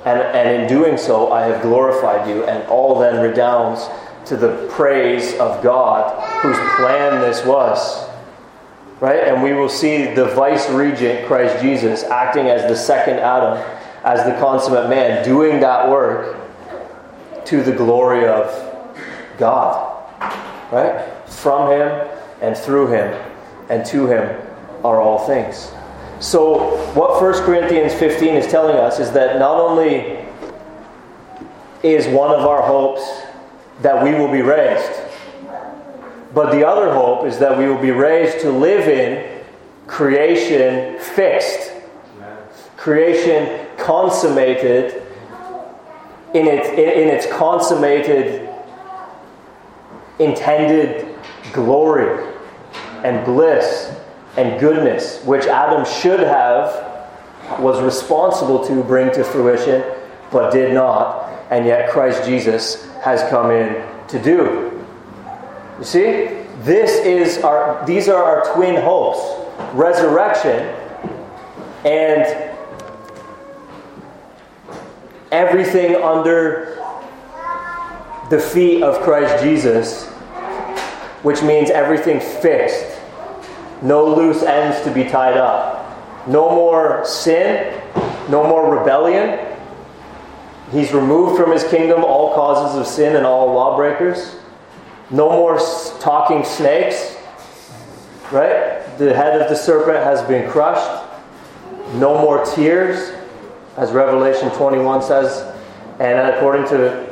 And, 0.05 0.21
and 0.21 0.63
in 0.63 0.69
doing 0.69 0.97
so, 0.97 1.33
I 1.33 1.43
have 1.43 1.63
glorified 1.63 2.29
you. 2.29 2.45
And 2.45 2.67
all 2.69 2.99
then 2.99 3.23
redounds 3.23 3.89
to 4.27 4.37
the 4.37 4.69
praise 4.71 5.35
of 5.35 5.63
God, 5.63 6.23
whose 6.41 6.57
plan 6.77 7.21
this 7.21 7.45
was. 7.45 8.09
Right? 9.01 9.29
And 9.29 9.43
we 9.43 9.53
will 9.53 9.69
see 9.69 10.15
the 10.15 10.27
vice 10.27 10.69
regent, 10.71 11.27
Christ 11.27 11.61
Jesus, 11.63 12.05
acting 12.05 12.47
as 12.47 12.69
the 12.69 12.77
second 12.77 13.19
Adam, 13.19 13.59
as 14.05 14.25
the 14.25 14.39
consummate 14.41 14.89
man, 14.89 15.25
doing 15.25 15.61
that 15.61 15.89
work 15.89 16.37
to 17.47 17.63
the 17.63 17.73
glory 17.73 18.27
of 18.27 18.47
God. 19.39 19.95
Right? 20.73 21.05
From 21.27 21.71
him 21.71 22.18
and 22.41 22.57
through 22.57 22.89
him 22.89 23.33
and 23.69 23.85
to 23.87 24.07
him 24.07 24.41
are 24.85 25.01
all 25.01 25.27
things. 25.27 25.73
So, 26.21 26.77
what 26.95 27.21
1 27.23 27.45
Corinthians 27.45 27.95
15 27.95 28.35
is 28.35 28.47
telling 28.49 28.77
us 28.77 28.99
is 28.99 29.13
that 29.13 29.39
not 29.39 29.61
only 29.61 30.19
is 31.83 32.09
one 32.09 32.33
of 32.33 32.45
our 32.45 32.63
hopes 32.63 33.03
that 33.83 34.03
we 34.03 34.13
will 34.13 34.31
be 34.31 34.43
raised, 34.43 34.91
but 36.35 36.51
the 36.51 36.67
other 36.67 36.93
hope 36.93 37.25
is 37.25 37.39
that 37.39 37.57
we 37.57 37.69
will 37.69 37.81
be 37.81 37.93
raised 37.93 38.41
to 38.41 38.51
live 38.51 38.89
in 38.89 39.45
creation 39.87 40.99
fixed, 40.99 41.73
creation 42.77 43.67
consummated 43.77 45.03
in 46.35 46.47
its, 46.47 46.69
in 46.69 47.09
its 47.09 47.27
consummated 47.33 48.49
intended 50.19 51.17
glory 51.53 52.28
and 53.05 53.25
bliss 53.25 53.95
and 54.37 54.61
goodness, 54.61 55.23
which 55.25 55.47
Adam 55.47 55.85
should 55.85 56.21
have, 56.21 57.61
was 57.61 57.83
responsible 57.83 58.67
to 58.67 58.83
bring 58.85 59.13
to 59.13 59.25
fruition, 59.25 59.83
but 60.31 60.51
did 60.51 60.75
not, 60.75 61.29
and 61.51 61.67
yet 61.67 61.91
Christ 61.91 62.25
Jesus 62.25 62.87
has 63.01 63.29
come 63.31 63.51
in 63.51 63.85
to 64.09 64.23
do. 64.23 64.85
You 65.79 65.85
see? 65.85 66.35
This 66.61 66.91
is 67.05 67.39
our 67.45 67.87
these 67.87 68.09
are 68.09 68.23
our 68.23 68.55
twin 68.55 68.83
hopes. 68.83 69.21
Resurrection 69.75 70.75
and 71.85 72.49
everything 75.31 75.95
under 75.97 76.77
the 78.31 78.39
feet 78.39 78.83
of 78.83 79.03
Christ 79.03 79.43
Jesus, 79.43 80.13
which 81.23 81.43
means 81.43 81.71
everything 81.71 82.21
fixed 82.21 82.99
no 83.83 84.13
loose 84.13 84.43
ends 84.43 84.83
to 84.85 84.93
be 84.93 85.05
tied 85.05 85.37
up. 85.37 86.27
No 86.27 86.51
more 86.51 87.05
sin, 87.05 87.81
no 88.29 88.43
more 88.43 88.77
rebellion. 88.77 89.39
He's 90.73 90.93
removed 90.93 91.41
from 91.41 91.53
his 91.53 91.65
kingdom 91.65 92.05
all 92.05 92.35
causes 92.35 92.79
of 92.79 92.87
sin 92.87 93.17
and 93.17 93.25
all 93.25 93.53
lawbreakers. 93.53 94.37
No 95.11 95.31
more 95.31 95.59
talking 96.01 96.45
snakes. 96.45 97.17
Right? 98.31 98.85
The 98.99 99.15
head 99.15 99.41
of 99.41 99.49
the 99.49 99.57
serpent 99.57 100.05
has 100.05 100.21
been 100.23 100.51
crushed. 100.51 101.05
No 101.95 102.21
more 102.21 102.45
tears, 102.45 103.15
as 103.77 103.93
Revelation 103.93 104.51
21 104.51 105.03
says. 105.03 105.55
And 106.01 106.35
according 106.35 106.69
to 106.69 107.07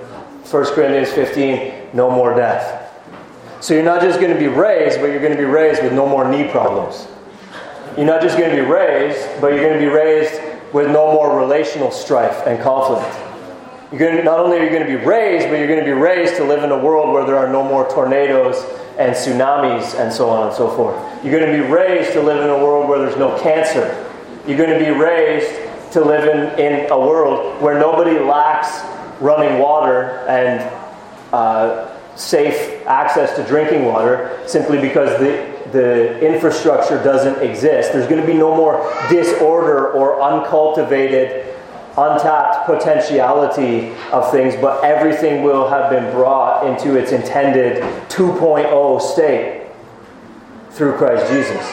1 0.50 0.64
Corinthians 0.74 1.10
15, 1.12 1.94
no 1.94 2.10
more 2.10 2.34
death. 2.34 2.85
So 3.66 3.74
you're 3.74 3.82
not 3.82 4.00
just 4.00 4.20
going 4.20 4.32
to 4.32 4.38
be 4.38 4.46
raised, 4.46 5.00
but 5.00 5.06
you're 5.06 5.18
going 5.18 5.32
to 5.32 5.36
be 5.36 5.42
raised 5.42 5.82
with 5.82 5.92
no 5.92 6.06
more 6.06 6.30
knee 6.30 6.46
problems. 6.52 7.08
You're 7.96 8.06
not 8.06 8.22
just 8.22 8.38
going 8.38 8.54
to 8.54 8.62
be 8.62 8.62
raised, 8.62 9.40
but 9.40 9.48
you're 9.48 9.60
going 9.60 9.72
to 9.72 9.84
be 9.84 9.92
raised 9.92 10.40
with 10.72 10.86
no 10.86 11.12
more 11.12 11.36
relational 11.36 11.90
strife 11.90 12.46
and 12.46 12.62
conflict. 12.62 13.12
You're 13.90 13.98
going 13.98 14.18
to, 14.18 14.22
not 14.22 14.38
only 14.38 14.58
are 14.58 14.62
you 14.62 14.70
going 14.70 14.86
to 14.86 14.98
be 14.98 15.04
raised, 15.04 15.48
but 15.48 15.58
you're 15.58 15.66
going 15.66 15.80
to 15.80 15.84
be 15.84 15.90
raised 15.90 16.36
to 16.36 16.44
live 16.44 16.62
in 16.62 16.70
a 16.70 16.78
world 16.78 17.12
where 17.12 17.26
there 17.26 17.36
are 17.36 17.50
no 17.50 17.64
more 17.64 17.90
tornadoes 17.90 18.54
and 18.98 19.12
tsunamis 19.16 19.98
and 19.98 20.12
so 20.12 20.30
on 20.30 20.46
and 20.46 20.56
so 20.56 20.70
forth. 20.76 20.94
You're 21.24 21.36
going 21.36 21.52
to 21.52 21.60
be 21.60 21.68
raised 21.68 22.12
to 22.12 22.22
live 22.22 22.44
in 22.44 22.50
a 22.50 22.64
world 22.64 22.88
where 22.88 23.00
there's 23.00 23.18
no 23.18 23.36
cancer. 23.40 24.08
You're 24.46 24.58
going 24.58 24.78
to 24.78 24.78
be 24.78 24.92
raised 24.92 25.92
to 25.92 26.04
live 26.04 26.22
in, 26.22 26.56
in 26.60 26.92
a 26.92 27.00
world 27.00 27.60
where 27.60 27.76
nobody 27.76 28.16
lacks 28.16 28.80
running 29.20 29.58
water 29.58 30.24
and 30.28 30.60
uh, 31.32 31.95
safe 32.16 32.84
access 32.86 33.36
to 33.36 33.44
drinking 33.44 33.84
water 33.84 34.40
simply 34.46 34.80
because 34.80 35.18
the, 35.20 35.70
the 35.72 36.18
infrastructure 36.26 37.02
doesn't 37.02 37.42
exist. 37.42 37.92
There's 37.92 38.08
going 38.08 38.20
to 38.20 38.26
be 38.26 38.38
no 38.38 38.56
more 38.56 38.92
disorder 39.10 39.92
or 39.92 40.20
uncultivated, 40.22 41.54
untapped 41.98 42.66
potentiality 42.66 43.92
of 44.12 44.30
things, 44.32 44.54
but 44.56 44.82
everything 44.82 45.42
will 45.42 45.68
have 45.68 45.90
been 45.90 46.10
brought 46.12 46.66
into 46.66 46.96
its 46.96 47.12
intended 47.12 47.82
2.0 48.08 49.00
state 49.00 49.66
through 50.70 50.96
Christ 50.96 51.30
Jesus. 51.30 51.70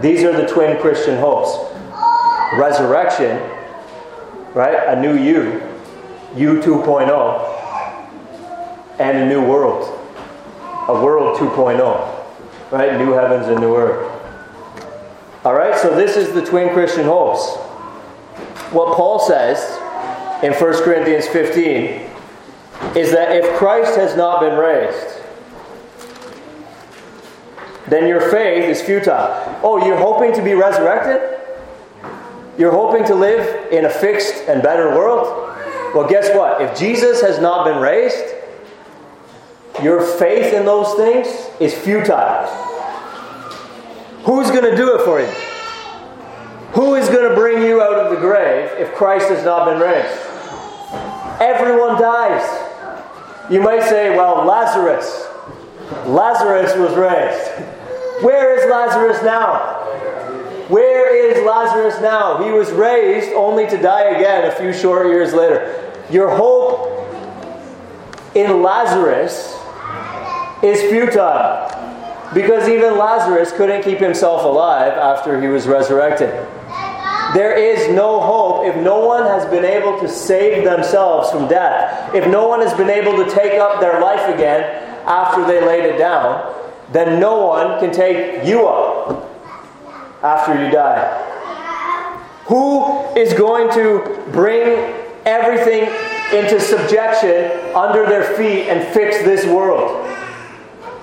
These 0.00 0.22
are 0.24 0.32
the 0.32 0.46
twin 0.46 0.80
Christian 0.80 1.18
hopes 1.18 1.70
resurrection, 2.56 3.38
right? 4.54 4.96
A 4.96 5.00
new 5.00 5.16
you, 5.16 5.62
you 6.34 6.60
2.0 6.60 7.59
and 9.00 9.16
a 9.16 9.26
new 9.26 9.44
world. 9.44 9.98
A 10.88 10.92
world 10.92 11.38
2.0. 11.38 12.70
Right? 12.70 12.98
New 12.98 13.12
heavens 13.12 13.48
and 13.48 13.58
new 13.58 13.74
earth. 13.74 14.18
All 15.42 15.54
right, 15.54 15.74
so 15.76 15.94
this 15.96 16.16
is 16.16 16.34
the 16.34 16.44
twin 16.44 16.74
Christian 16.74 17.06
hopes. 17.06 17.56
What 18.72 18.94
Paul 18.94 19.18
says 19.18 19.58
in 20.44 20.52
1 20.52 20.84
Corinthians 20.84 21.26
15 21.26 22.08
is 22.94 23.10
that 23.12 23.34
if 23.34 23.56
Christ 23.56 23.96
has 23.96 24.16
not 24.16 24.40
been 24.40 24.58
raised, 24.58 25.16
then 27.88 28.06
your 28.06 28.20
faith 28.30 28.64
is 28.64 28.82
futile. 28.82 29.58
Oh, 29.62 29.84
you're 29.84 29.96
hoping 29.96 30.34
to 30.34 30.42
be 30.42 30.52
resurrected? 30.52 31.40
You're 32.58 32.70
hoping 32.70 33.06
to 33.06 33.14
live 33.14 33.72
in 33.72 33.86
a 33.86 33.90
fixed 33.90 34.44
and 34.46 34.62
better 34.62 34.90
world? 34.90 35.56
Well, 35.94 36.06
guess 36.06 36.28
what? 36.36 36.60
If 36.60 36.78
Jesus 36.78 37.22
has 37.22 37.40
not 37.40 37.64
been 37.64 37.80
raised, 37.80 38.34
your 39.82 40.00
faith 40.00 40.52
in 40.52 40.64
those 40.64 40.94
things 40.94 41.26
is 41.60 41.74
futile. 41.76 42.46
Who's 44.24 44.50
going 44.50 44.70
to 44.70 44.76
do 44.76 44.96
it 44.96 45.04
for 45.04 45.20
you? 45.20 45.26
Who 46.72 46.94
is 46.94 47.08
going 47.08 47.28
to 47.28 47.34
bring 47.34 47.62
you 47.62 47.82
out 47.82 47.94
of 47.94 48.10
the 48.10 48.20
grave 48.20 48.70
if 48.78 48.94
Christ 48.94 49.28
has 49.28 49.44
not 49.44 49.64
been 49.64 49.80
raised? 49.80 50.20
Everyone 51.40 52.00
dies. 52.00 52.46
You 53.50 53.60
might 53.60 53.82
say, 53.82 54.16
well, 54.16 54.44
Lazarus. 54.44 55.26
Lazarus 56.06 56.76
was 56.76 56.94
raised. 56.96 57.66
Where 58.22 58.56
is 58.56 58.70
Lazarus 58.70 59.22
now? 59.22 59.78
Where 60.68 61.16
is 61.16 61.44
Lazarus 61.44 62.00
now? 62.00 62.44
He 62.44 62.52
was 62.52 62.70
raised 62.70 63.32
only 63.32 63.66
to 63.66 63.76
die 63.76 64.10
again 64.10 64.46
a 64.46 64.54
few 64.54 64.72
short 64.72 65.06
years 65.06 65.32
later. 65.32 65.92
Your 66.10 66.30
hope 66.30 66.88
in 68.36 68.62
Lazarus 68.62 69.59
is 70.62 70.80
futile 70.90 71.68
because 72.34 72.68
even 72.68 72.96
Lazarus 72.96 73.52
couldn't 73.52 73.82
keep 73.82 73.98
himself 73.98 74.44
alive 74.44 74.92
after 74.92 75.40
he 75.40 75.48
was 75.48 75.66
resurrected. 75.66 76.30
There 77.34 77.56
is 77.56 77.94
no 77.94 78.20
hope 78.20 78.66
if 78.66 78.76
no 78.76 79.06
one 79.06 79.24
has 79.24 79.44
been 79.46 79.64
able 79.64 79.98
to 80.00 80.08
save 80.08 80.64
themselves 80.64 81.30
from 81.30 81.48
death. 81.48 82.14
If 82.14 82.26
no 82.26 82.48
one 82.48 82.60
has 82.60 82.74
been 82.74 82.90
able 82.90 83.16
to 83.24 83.30
take 83.30 83.58
up 83.60 83.80
their 83.80 84.00
life 84.00 84.32
again 84.34 84.62
after 85.06 85.44
they 85.46 85.64
laid 85.64 85.84
it 85.84 85.96
down, 85.96 86.54
then 86.92 87.20
no 87.20 87.46
one 87.46 87.78
can 87.78 87.92
take 87.92 88.44
you 88.44 88.66
up 88.66 89.28
after 90.22 90.52
you 90.62 90.70
die. 90.70 91.26
Who 92.46 93.00
is 93.16 93.32
going 93.32 93.72
to 93.74 94.24
bring 94.32 94.92
everything 95.24 95.82
into 96.36 96.58
subjection 96.58 97.74
under 97.76 98.06
their 98.06 98.36
feet 98.36 98.68
and 98.68 98.92
fix 98.92 99.18
this 99.18 99.46
world? 99.46 100.09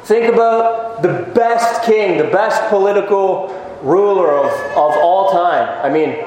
Think 0.07 0.33
about 0.33 1.01
the 1.01 1.29
best 1.35 1.83
king, 1.83 2.17
the 2.17 2.31
best 2.31 2.69
political 2.69 3.49
ruler 3.81 4.31
of, 4.31 4.45
of 4.71 4.97
all 5.03 5.31
time. 5.33 5.67
I 5.83 5.89
mean, 5.89 6.23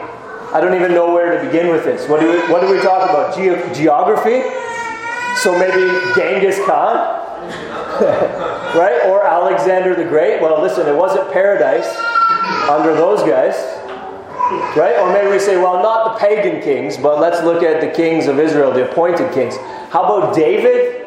I 0.53 0.61
don't 0.61 0.75
even 0.75 0.93
know 0.93 1.14
where 1.14 1.40
to 1.40 1.47
begin 1.47 1.69
with 1.69 1.83
this. 1.85 2.07
What 2.07 2.21
do 2.21 2.31
we, 2.31 2.38
what 2.53 2.61
do 2.61 2.71
we 2.71 2.79
talk 2.83 3.09
about? 3.09 3.33
Ge- 3.33 3.75
geography? 3.75 4.43
So 5.40 5.59
maybe 5.59 5.88
Genghis 6.14 6.59
Khan? 6.66 6.93
right? 8.77 9.01
Or 9.07 9.25
Alexander 9.27 9.95
the 9.95 10.05
Great? 10.05 10.43
Well, 10.43 10.61
listen, 10.61 10.87
it 10.87 10.95
wasn't 10.95 11.33
paradise 11.33 11.88
under 12.69 12.93
those 12.93 13.23
guys. 13.23 13.55
Right? 14.77 14.99
Or 14.99 15.11
maybe 15.11 15.31
we 15.31 15.38
say, 15.38 15.57
well, 15.57 15.83
not 15.83 16.12
the 16.12 16.27
pagan 16.27 16.61
kings, 16.61 16.99
but 16.99 17.19
let's 17.19 17.43
look 17.43 17.62
at 17.62 17.81
the 17.81 17.88
kings 17.88 18.27
of 18.27 18.38
Israel, 18.38 18.73
the 18.73 18.90
appointed 18.90 19.33
kings. 19.33 19.57
How 19.88 20.05
about 20.05 20.35
David? 20.37 20.99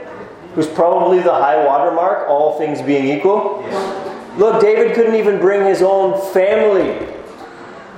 Who's 0.54 0.68
probably 0.68 1.20
the 1.20 1.34
high 1.34 1.64
watermark, 1.66 2.30
all 2.30 2.58
things 2.58 2.82
being 2.82 3.08
equal. 3.08 3.64
Look, 4.38 4.62
David 4.62 4.96
couldn't 4.96 5.16
even 5.16 5.40
bring 5.40 5.66
his 5.66 5.82
own 5.82 6.20
family 6.34 7.08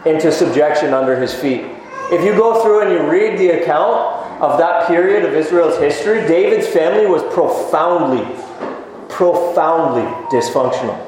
into 0.06 0.32
subjection 0.32 0.94
under 0.94 1.20
his 1.20 1.34
feet. 1.34 1.65
If 2.12 2.24
you 2.24 2.34
go 2.34 2.62
through 2.62 2.82
and 2.82 2.91
you 2.91 3.10
read 3.10 3.39
the 3.39 3.62
account 3.62 4.41
of 4.41 4.60
that 4.60 4.88
period 4.88 5.26
of 5.26 5.34
Israel's 5.34 5.78
history, 5.78 6.28
David's 6.28 6.68
family 6.68 7.08
was 7.08 7.24
profoundly, 7.34 8.24
profoundly 9.10 10.04
dysfunctional. 10.30 11.02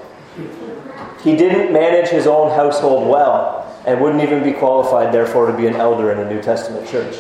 He 1.22 1.36
didn't 1.36 1.74
manage 1.74 2.10
his 2.10 2.26
own 2.26 2.50
household 2.52 3.10
well 3.10 3.64
and 3.86 4.02
wouldn't 4.02 4.24
even 4.24 4.44
be 4.44 4.54
qualified, 4.54 5.14
therefore, 5.14 5.48
to 5.52 5.56
be 5.56 5.68
an 5.68 5.76
elder 5.76 6.12
in 6.12 6.20
a 6.20 6.30
New 6.30 6.42
Testament 6.42 6.88
church. 6.88 7.16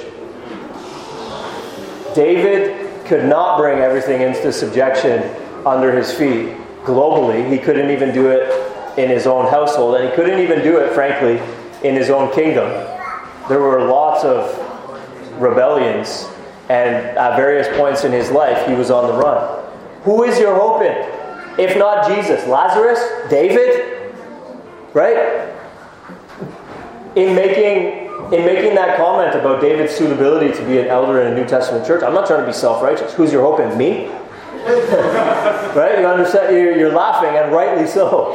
David 2.15 2.86
could 3.07 3.25
not 3.25 3.57
bring 3.57 3.79
everything 3.79 4.21
into 4.21 4.51
subjection 4.51 5.23
under 5.65 5.95
his 5.95 6.11
feet 6.11 6.55
globally. 6.83 7.49
He 7.51 7.57
couldn't 7.57 7.89
even 7.89 8.13
do 8.13 8.29
it 8.29 8.97
in 8.97 9.09
his 9.09 9.27
own 9.27 9.49
household, 9.49 9.95
and 9.95 10.09
he 10.09 10.15
couldn't 10.15 10.39
even 10.39 10.61
do 10.61 10.77
it, 10.77 10.93
frankly, 10.93 11.39
in 11.87 11.95
his 11.95 12.09
own 12.09 12.33
kingdom. 12.33 12.69
There 13.47 13.59
were 13.59 13.85
lots 13.85 14.23
of 14.23 15.41
rebellions, 15.41 16.27
and 16.69 16.95
at 17.17 17.37
various 17.37 17.67
points 17.77 18.03
in 18.03 18.11
his 18.11 18.31
life, 18.31 18.67
he 18.67 18.73
was 18.73 18.91
on 18.91 19.07
the 19.07 19.13
run. 19.13 19.65
Who 20.03 20.23
is 20.23 20.39
your 20.39 20.55
hope 20.55 20.81
in? 20.81 21.59
If 21.59 21.77
not 21.77 22.07
Jesus, 22.07 22.45
Lazarus, 22.47 22.99
David, 23.29 24.13
right? 24.93 25.53
In 27.15 27.35
making 27.35 28.06
in 28.31 28.45
making 28.45 28.75
that 28.75 28.97
comment 28.97 29.35
about 29.35 29.61
David's 29.61 29.95
suitability 29.95 30.51
to 30.57 30.65
be 30.65 30.79
an 30.79 30.87
elder 30.87 31.21
in 31.21 31.31
a 31.31 31.35
New 31.35 31.47
Testament 31.47 31.85
church, 31.85 32.03
I'm 32.03 32.13
not 32.13 32.27
trying 32.27 32.41
to 32.41 32.45
be 32.45 32.53
self-righteous. 32.53 33.13
Who's 33.13 33.31
your 33.31 33.41
hope 33.41 33.59
in? 33.59 33.77
Me? 33.77 34.07
right? 34.67 35.99
You 35.99 36.05
understand? 36.05 36.53
You're, 36.53 36.77
you're, 36.77 36.91
laughing, 36.91 37.37
and 37.37 37.53
rightly 37.53 37.87
so. 37.87 38.31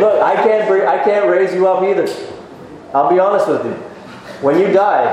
Look, 0.00 0.22
I 0.22 0.34
can't 0.36 0.66
bring, 0.66 0.88
I 0.88 1.02
can't 1.04 1.28
raise 1.28 1.52
you 1.52 1.68
up 1.68 1.82
either. 1.82 2.08
I'll 2.94 3.10
be 3.10 3.18
honest 3.18 3.48
with 3.48 3.64
you. 3.66 3.72
When 4.40 4.58
you 4.58 4.72
die, 4.72 5.04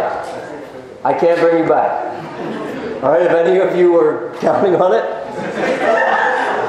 I 1.04 1.14
can't 1.14 1.40
bring 1.42 1.64
you 1.64 1.70
back. 1.70 3.04
All 3.04 3.12
right? 3.12 3.24
If 3.24 3.32
any 3.32 3.60
of 3.60 3.76
you 3.76 3.92
were 3.92 4.34
counting 4.40 4.76
on 4.76 4.94
it, 4.94 5.04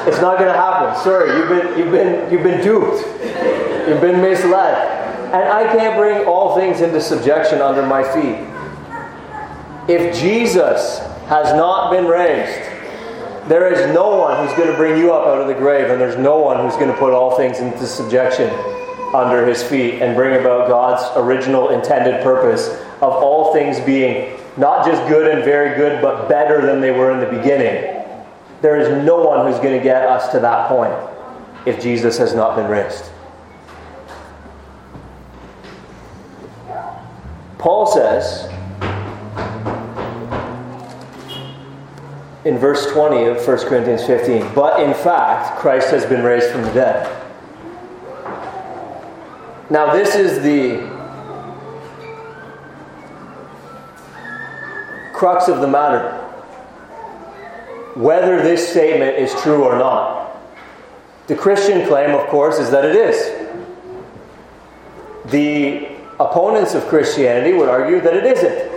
it's 0.09 0.21
not 0.21 0.39
going 0.39 0.53
to 0.53 0.59
happen. 0.59 1.01
Sorry, 1.05 1.37
you've 1.37 1.49
been, 1.49 1.79
you've 1.79 1.93
been, 1.93 2.33
you've 2.33 2.43
been 2.43 2.61
duped. 2.61 3.07
You've 3.89 4.01
been 4.01 4.21
misled. 4.21 5.00
And 5.33 5.49
I 5.49 5.65
can't 5.77 5.97
bring 5.97 6.27
all 6.27 6.57
things 6.57 6.81
into 6.81 7.01
subjection 7.01 7.61
under 7.61 7.87
my 7.87 8.03
feet. 8.03 8.47
If 9.89 10.21
Jesus 10.21 10.99
has 11.29 11.55
not 11.55 11.93
been 11.93 12.07
raised, 12.07 12.69
there 13.49 13.73
is 13.73 13.95
no 13.95 14.17
one 14.17 14.45
who's 14.45 14.57
going 14.57 14.71
to 14.71 14.77
bring 14.77 14.97
you 14.97 15.13
up 15.13 15.27
out 15.27 15.41
of 15.41 15.47
the 15.47 15.55
grave, 15.55 15.89
and 15.91 16.01
there's 16.01 16.19
no 16.19 16.39
one 16.39 16.59
who's 16.59 16.75
going 16.75 16.91
to 16.91 16.97
put 16.97 17.13
all 17.13 17.37
things 17.37 17.61
into 17.61 17.87
subjection 17.87 18.51
under 19.15 19.47
his 19.47 19.63
feet 19.63 20.03
and 20.03 20.17
bring 20.17 20.41
about 20.41 20.69
God's 20.69 21.03
original 21.17 21.71
intended 21.71 22.23
purpose 22.23 22.69
of 23.01 23.13
all 23.13 23.53
things 23.53 23.81
being 23.81 24.39
not 24.57 24.85
just 24.85 25.07
good 25.09 25.33
and 25.33 25.45
very 25.45 25.77
good, 25.77 26.03
but 26.03 26.29
better 26.29 26.65
than 26.65 26.81
they 26.81 26.91
were 26.91 27.13
in 27.13 27.21
the 27.21 27.39
beginning. 27.39 28.05
There 28.63 28.79
is 28.79 29.05
no 29.05 29.23
one 29.23 29.47
who's 29.47 29.61
going 29.61 29.79
to 29.79 29.83
get 29.83 30.03
us 30.03 30.31
to 30.33 30.41
that 30.41 30.69
point 30.69 30.95
if 31.67 31.81
Jesus 31.81 32.19
has 32.19 32.35
not 32.35 32.57
been 32.57 32.69
raised. 32.69 33.11
Paul 37.61 37.85
says 37.85 38.47
in 42.47 42.57
verse 42.57 42.91
20 42.91 43.25
of 43.27 43.47
1 43.47 43.59
Corinthians 43.69 44.07
15, 44.07 44.55
but 44.55 44.81
in 44.81 44.95
fact, 44.95 45.59
Christ 45.59 45.91
has 45.91 46.07
been 46.07 46.23
raised 46.23 46.51
from 46.51 46.63
the 46.63 46.73
dead. 46.73 47.23
Now, 49.69 49.93
this 49.93 50.15
is 50.15 50.43
the 50.43 50.79
crux 55.13 55.49
of 55.49 55.61
the 55.61 55.69
matter. 55.69 56.13
Whether 57.95 58.43
this 58.43 58.71
statement 58.71 59.19
is 59.19 59.35
true 59.43 59.65
or 59.65 59.77
not. 59.77 60.41
The 61.27 61.37
Christian 61.37 61.87
claim, 61.87 62.15
of 62.15 62.27
course, 62.29 62.59
is 62.59 62.71
that 62.71 62.87
it 62.87 62.97
is. 62.97 63.51
The 65.31 65.90
opponents 66.21 66.75
of 66.75 66.87
Christianity 66.87 67.55
would 67.55 67.69
argue 67.69 68.01
that 68.01 68.15
it 68.15 68.25
isn't. 68.25 68.71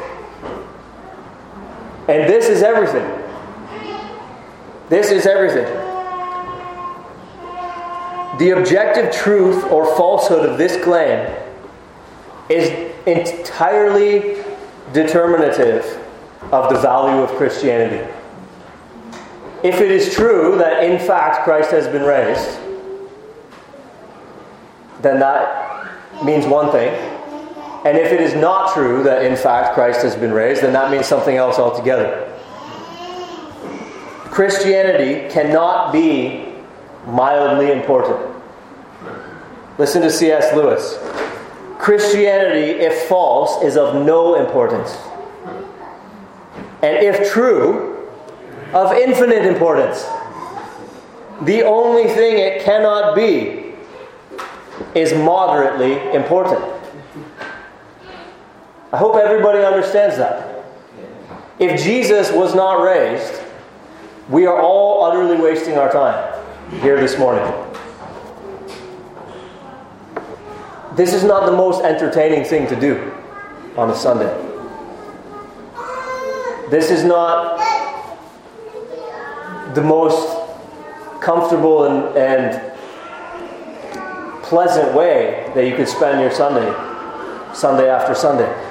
And 2.07 2.29
this 2.29 2.49
is 2.49 2.63
everything. 2.63 3.07
This 4.89 5.11
is 5.11 5.25
everything. 5.25 5.65
The 8.39 8.51
objective 8.57 9.13
truth 9.13 9.63
or 9.65 9.85
falsehood 9.95 10.49
of 10.49 10.57
this 10.57 10.81
claim 10.83 11.29
is 12.49 12.69
entirely 13.05 14.43
determinative 14.93 15.99
of 16.51 16.73
the 16.73 16.79
value 16.79 17.21
of 17.21 17.29
Christianity. 17.31 18.11
If 19.63 19.79
it 19.81 19.91
is 19.91 20.13
true 20.13 20.57
that 20.57 20.83
in 20.83 20.99
fact 20.99 21.43
Christ 21.43 21.71
has 21.71 21.87
been 21.87 22.03
raised, 22.03 22.59
then 25.01 25.19
that 25.19 25.89
means 26.23 26.45
one 26.45 26.71
thing. 26.71 27.12
And 27.85 27.97
if 27.97 28.11
it 28.11 28.21
is 28.21 28.33
not 28.33 28.73
true 28.73 29.03
that 29.03 29.25
in 29.25 29.35
fact 29.35 29.73
Christ 29.73 30.01
has 30.03 30.15
been 30.15 30.31
raised, 30.31 30.61
then 30.63 30.73
that 30.73 30.89
means 30.89 31.05
something 31.05 31.35
else 31.35 31.59
altogether. 31.59 32.29
Christianity 34.31 35.29
cannot 35.29 35.91
be 35.91 36.45
mildly 37.05 37.71
important. 37.71 38.33
Listen 39.77 40.01
to 40.01 40.09
C.S. 40.09 40.55
Lewis. 40.55 40.97
Christianity, 41.77 42.79
if 42.79 43.09
false, 43.09 43.61
is 43.63 43.75
of 43.75 44.05
no 44.05 44.35
importance. 44.35 44.97
And 46.81 46.97
if 47.03 47.31
true, 47.31 48.07
of 48.73 48.91
infinite 48.93 49.45
importance. 49.45 50.03
The 51.41 51.63
only 51.63 52.05
thing 52.05 52.39
it 52.39 52.63
cannot 52.63 53.15
be 53.15 53.73
is 54.95 55.13
moderately 55.13 55.93
important. 56.13 56.72
I 58.93 58.97
hope 58.97 59.15
everybody 59.15 59.63
understands 59.63 60.17
that. 60.17 60.63
If 61.57 61.81
Jesus 61.81 62.31
was 62.31 62.53
not 62.53 62.83
raised, 62.83 63.41
we 64.29 64.45
are 64.45 64.61
all 64.61 65.03
utterly 65.03 65.41
wasting 65.41 65.79
our 65.79 65.91
time 65.91 66.43
here 66.79 66.99
this 66.99 67.17
morning. 67.17 67.43
This 70.95 71.11
is 71.11 71.23
not 71.23 71.47
the 71.47 71.57
most 71.57 71.83
entertaining 71.83 72.43
thing 72.43 72.67
to 72.67 72.79
do 72.79 73.11
on 73.75 73.89
a 73.89 73.95
Sunday. 73.95 74.31
This 76.69 76.91
is 76.91 77.03
not 77.03 77.57
the 79.73 79.81
most 79.81 80.37
comfortable 81.19 81.85
and, 81.85 82.15
and 82.15 82.73
pleasant 84.43 84.93
way 84.93 85.51
that 85.55 85.67
you 85.67 85.75
could 85.75 85.87
spend 85.87 86.21
your 86.21 86.29
Sunday, 86.29 86.71
Sunday 87.55 87.89
after 87.89 88.13
Sunday. 88.13 88.62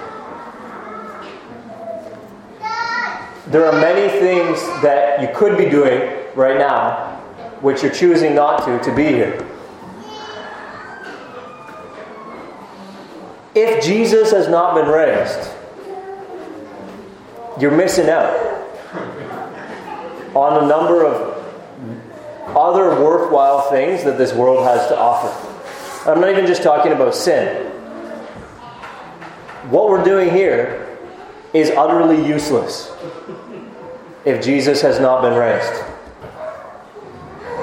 There 3.52 3.66
are 3.66 3.78
many 3.78 4.08
things 4.18 4.62
that 4.80 5.20
you 5.20 5.28
could 5.36 5.58
be 5.58 5.68
doing 5.68 6.10
right 6.34 6.56
now, 6.56 7.16
which 7.60 7.82
you're 7.82 7.92
choosing 7.92 8.34
not 8.34 8.64
to, 8.64 8.82
to 8.82 8.96
be 8.96 9.04
here. 9.04 9.46
If 13.54 13.84
Jesus 13.84 14.30
has 14.30 14.48
not 14.48 14.74
been 14.74 14.88
raised, 14.88 15.50
you're 17.60 17.76
missing 17.76 18.08
out 18.08 18.32
on 20.34 20.64
a 20.64 20.66
number 20.66 21.04
of 21.04 21.36
other 22.56 23.02
worthwhile 23.04 23.68
things 23.68 24.02
that 24.04 24.16
this 24.16 24.32
world 24.32 24.64
has 24.64 24.88
to 24.88 24.98
offer. 24.98 26.10
I'm 26.10 26.22
not 26.22 26.30
even 26.30 26.46
just 26.46 26.62
talking 26.62 26.92
about 26.92 27.14
sin. 27.14 27.66
What 29.68 29.90
we're 29.90 30.02
doing 30.02 30.30
here 30.30 30.88
is 31.52 31.68
utterly 31.68 32.26
useless 32.26 32.90
if 34.24 34.44
Jesus 34.44 34.80
has 34.82 35.00
not 35.00 35.22
been 35.22 35.34
raised. 35.34 35.84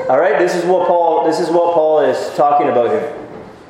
All 0.09 0.19
right, 0.19 0.39
this 0.39 0.55
is 0.55 0.65
what 0.65 0.87
Paul 0.87 1.25
this 1.25 1.39
is 1.39 1.49
what 1.49 1.73
Paul 1.73 1.99
is 2.01 2.35
talking 2.35 2.69
about 2.69 2.89
here. 2.89 3.15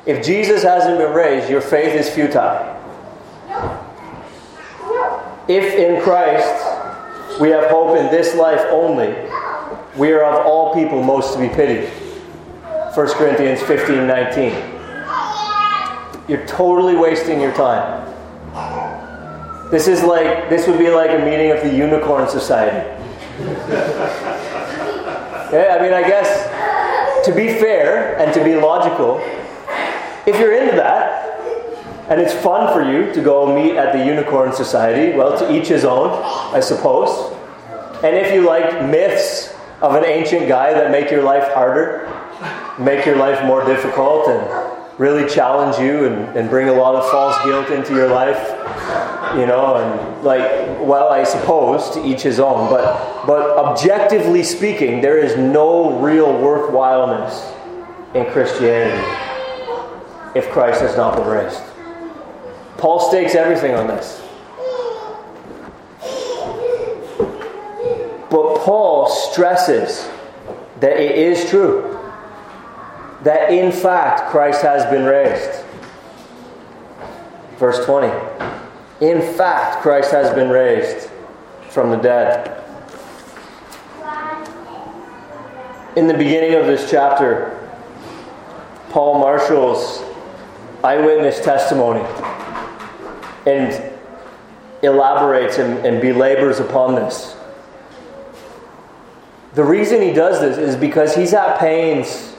If 0.06 0.24
Jesus 0.24 0.62
hasn't 0.62 0.98
been 0.98 1.12
raised, 1.12 1.50
your 1.50 1.60
faith 1.60 1.94
is 1.94 2.08
futile. 2.08 2.76
If 5.46 5.74
in 5.74 6.02
Christ 6.02 7.40
we 7.40 7.50
have 7.50 7.70
hope 7.70 7.96
in 7.98 8.06
this 8.06 8.34
life 8.34 8.60
only, 8.70 9.14
we 9.96 10.12
are 10.12 10.24
of 10.24 10.46
all 10.46 10.72
people 10.72 11.02
most 11.02 11.34
to 11.34 11.40
be 11.40 11.48
pitied. 11.48 11.88
1 12.94 13.08
Corinthians 13.14 13.60
15 13.62 14.06
19. 14.06 14.52
You're 16.28 16.46
totally 16.46 16.96
wasting 16.96 17.40
your 17.40 17.52
time. 17.52 18.06
This 19.70 19.86
is 19.86 20.02
like 20.02 20.48
this 20.50 20.66
would 20.66 20.78
be 20.78 20.90
like 20.90 21.10
a 21.10 21.24
meeting 21.24 21.52
of 21.52 21.62
the 21.62 21.72
Unicorn 21.72 22.28
Society. 22.28 22.88
I 25.52 25.78
mean, 25.80 25.92
I 25.92 26.02
guess 26.02 27.24
to 27.24 27.32
be 27.34 27.48
fair 27.48 28.18
and 28.18 28.32
to 28.34 28.42
be 28.42 28.56
logical, 28.56 29.20
if 30.26 30.38
you're 30.38 30.54
into 30.54 30.76
that, 30.76 31.20
And 32.10 32.20
it's 32.20 32.34
fun 32.34 32.72
for 32.74 32.82
you 32.82 33.14
to 33.14 33.22
go 33.22 33.54
meet 33.54 33.76
at 33.76 33.92
the 33.92 34.04
Unicorn 34.04 34.52
Society. 34.52 35.16
Well, 35.16 35.38
to 35.38 35.54
each 35.54 35.68
his 35.68 35.84
own, 35.84 36.10
I 36.52 36.58
suppose. 36.58 37.32
And 38.02 38.16
if 38.16 38.34
you 38.34 38.44
like 38.44 38.84
myths 38.84 39.54
of 39.80 39.94
an 39.94 40.04
ancient 40.04 40.48
guy 40.48 40.72
that 40.72 40.90
make 40.90 41.08
your 41.08 41.22
life 41.22 41.46
harder, 41.54 42.10
make 42.80 43.06
your 43.06 43.14
life 43.14 43.44
more 43.44 43.64
difficult, 43.64 44.26
and 44.26 44.42
really 44.98 45.28
challenge 45.30 45.78
you 45.78 46.06
and, 46.06 46.36
and 46.36 46.50
bring 46.50 46.68
a 46.68 46.72
lot 46.72 46.96
of 46.96 47.08
false 47.12 47.36
guilt 47.44 47.70
into 47.70 47.94
your 47.94 48.08
life, 48.08 48.36
you 49.38 49.46
know, 49.46 49.76
and 49.76 50.24
like, 50.24 50.42
well, 50.80 51.08
I 51.08 51.24
suppose 51.24 51.90
to 51.90 52.04
each 52.04 52.22
his 52.22 52.40
own, 52.40 52.70
but, 52.70 53.26
but 53.26 53.56
objectively 53.58 54.42
speaking, 54.42 55.00
there 55.00 55.18
is 55.18 55.36
no 55.36 55.98
real 56.00 56.32
worthwhileness 56.32 57.56
in 58.14 58.30
Christianity 58.32 59.02
if 60.34 60.48
Christ 60.50 60.80
has 60.80 60.96
not 60.96 61.16
been 61.16 61.26
raised. 61.26 61.60
Paul 62.76 63.00
stakes 63.00 63.34
everything 63.34 63.74
on 63.74 63.86
this. 63.86 64.22
But 68.30 68.60
Paul 68.60 69.08
stresses 69.08 70.08
that 70.80 70.98
it 70.98 71.16
is 71.16 71.48
true. 71.50 71.98
That 73.22 73.52
in 73.52 73.70
fact 73.72 74.30
Christ 74.30 74.62
has 74.62 74.84
been 74.90 75.04
raised. 75.04 75.64
Verse 77.58 77.84
20. 77.84 78.08
In 79.00 79.22
fact, 79.34 79.80
Christ 79.82 80.10
has 80.12 80.34
been 80.34 80.50
raised 80.50 81.08
from 81.70 81.90
the 81.90 81.96
dead. 81.96 82.56
In 85.96 86.06
the 86.06 86.14
beginning 86.14 86.54
of 86.54 86.66
this 86.66 86.90
chapter, 86.90 87.56
Paul 88.90 89.18
marshals 89.18 90.02
eyewitness 90.84 91.40
testimony 91.40 92.04
and 93.46 93.92
elaborates 94.82 95.58
and, 95.58 95.84
and 95.84 96.00
belabors 96.00 96.60
upon 96.60 96.94
this. 96.94 97.36
The 99.54 99.64
reason 99.64 100.00
he 100.00 100.12
does 100.12 100.40
this 100.40 100.58
is 100.58 100.76
because 100.76 101.14
he's 101.14 101.34
at 101.34 101.58
pains 101.58 102.36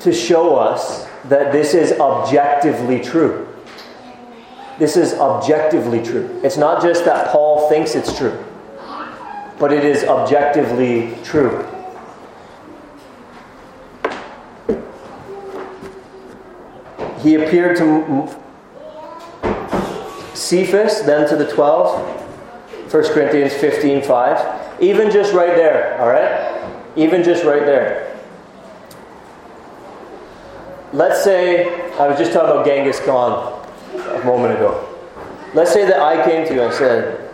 to 0.00 0.12
show 0.12 0.56
us 0.56 1.06
that 1.24 1.52
this 1.52 1.74
is 1.74 1.92
objectively 2.00 3.00
true. 3.00 3.49
This 4.80 4.96
is 4.96 5.12
objectively 5.12 6.02
true. 6.02 6.40
It's 6.42 6.56
not 6.56 6.80
just 6.80 7.04
that 7.04 7.28
Paul 7.28 7.68
thinks 7.68 7.94
it's 7.94 8.16
true, 8.16 8.42
but 9.58 9.74
it 9.74 9.84
is 9.84 10.04
objectively 10.04 11.14
true. 11.22 11.68
He 17.18 17.34
appeared 17.34 17.76
to 17.76 18.26
Cephas, 20.32 21.02
then 21.02 21.28
to 21.28 21.36
the 21.36 21.46
12. 21.52 22.16
1 22.90 23.04
Corinthians 23.12 23.52
15 23.52 24.00
5. 24.00 24.82
Even 24.82 25.10
just 25.10 25.34
right 25.34 25.54
there, 25.56 26.00
all 26.00 26.08
right? 26.08 26.72
Even 26.96 27.22
just 27.22 27.44
right 27.44 27.66
there. 27.66 28.18
Let's 30.94 31.22
say, 31.22 31.92
I 31.98 32.08
was 32.08 32.18
just 32.18 32.32
talking 32.32 32.50
about 32.50 32.64
Genghis 32.64 32.98
Khan 33.00 33.59
a 34.22 34.24
moment 34.24 34.54
ago. 34.54 34.86
Let's 35.54 35.72
say 35.72 35.84
that 35.86 36.00
I 36.00 36.24
came 36.24 36.46
to 36.46 36.54
you 36.54 36.62
and 36.62 36.72
said, 36.72 37.28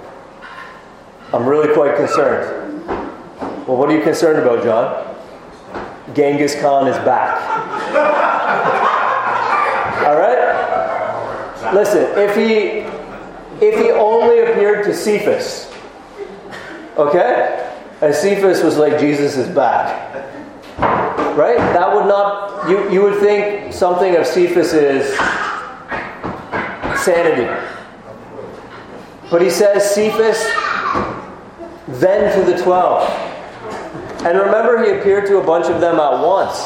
I'm 1.33 1.47
really 1.47 1.75
quite 1.75 1.97
concerned. 1.97 2.87
Well, 3.67 3.77
what 3.77 3.91
are 3.91 3.97
you 3.97 4.03
concerned 4.03 4.39
about, 4.39 4.63
John? 4.63 5.15
Genghis 6.15 6.55
Khan 6.61 6.87
is 6.87 6.97
back. 6.99 7.37
All 10.07 10.17
right? 10.17 11.75
Listen, 11.75 12.05
if 12.17 12.37
he 12.37 12.87
if 13.61 13.79
he 13.79 13.91
only 13.91 14.41
appeared 14.41 14.85
to 14.85 14.95
Cephas, 14.95 15.73
okay? 16.97 17.73
And 18.03 18.15
Cephas 18.15 18.63
was 18.63 18.77
like, 18.77 18.99
Jesus 18.99 19.37
is 19.37 19.49
back. 19.55 20.15
Right? 21.37 21.57
That 21.57 21.95
would 21.95 22.07
not, 22.07 22.69
you, 22.69 22.91
you 22.91 23.03
would 23.03 23.19
think 23.19 23.73
something 23.73 24.17
of 24.17 24.27
Cephas 24.27 24.75
is 24.75 25.17
sanity. 27.07 27.47
But 29.31 29.41
he 29.41 29.51
says, 29.51 29.95
Cephas, 29.95 30.43
then 32.01 32.37
to 32.37 32.51
the 32.51 32.61
twelve. 32.63 33.09
And 34.25 34.39
remember, 34.39 34.85
he 34.85 34.99
appeared 34.99 35.27
to 35.27 35.39
a 35.39 35.45
bunch 35.45 35.67
of 35.67 35.81
them 35.81 36.01
at 36.01 36.21
once. 36.21 36.59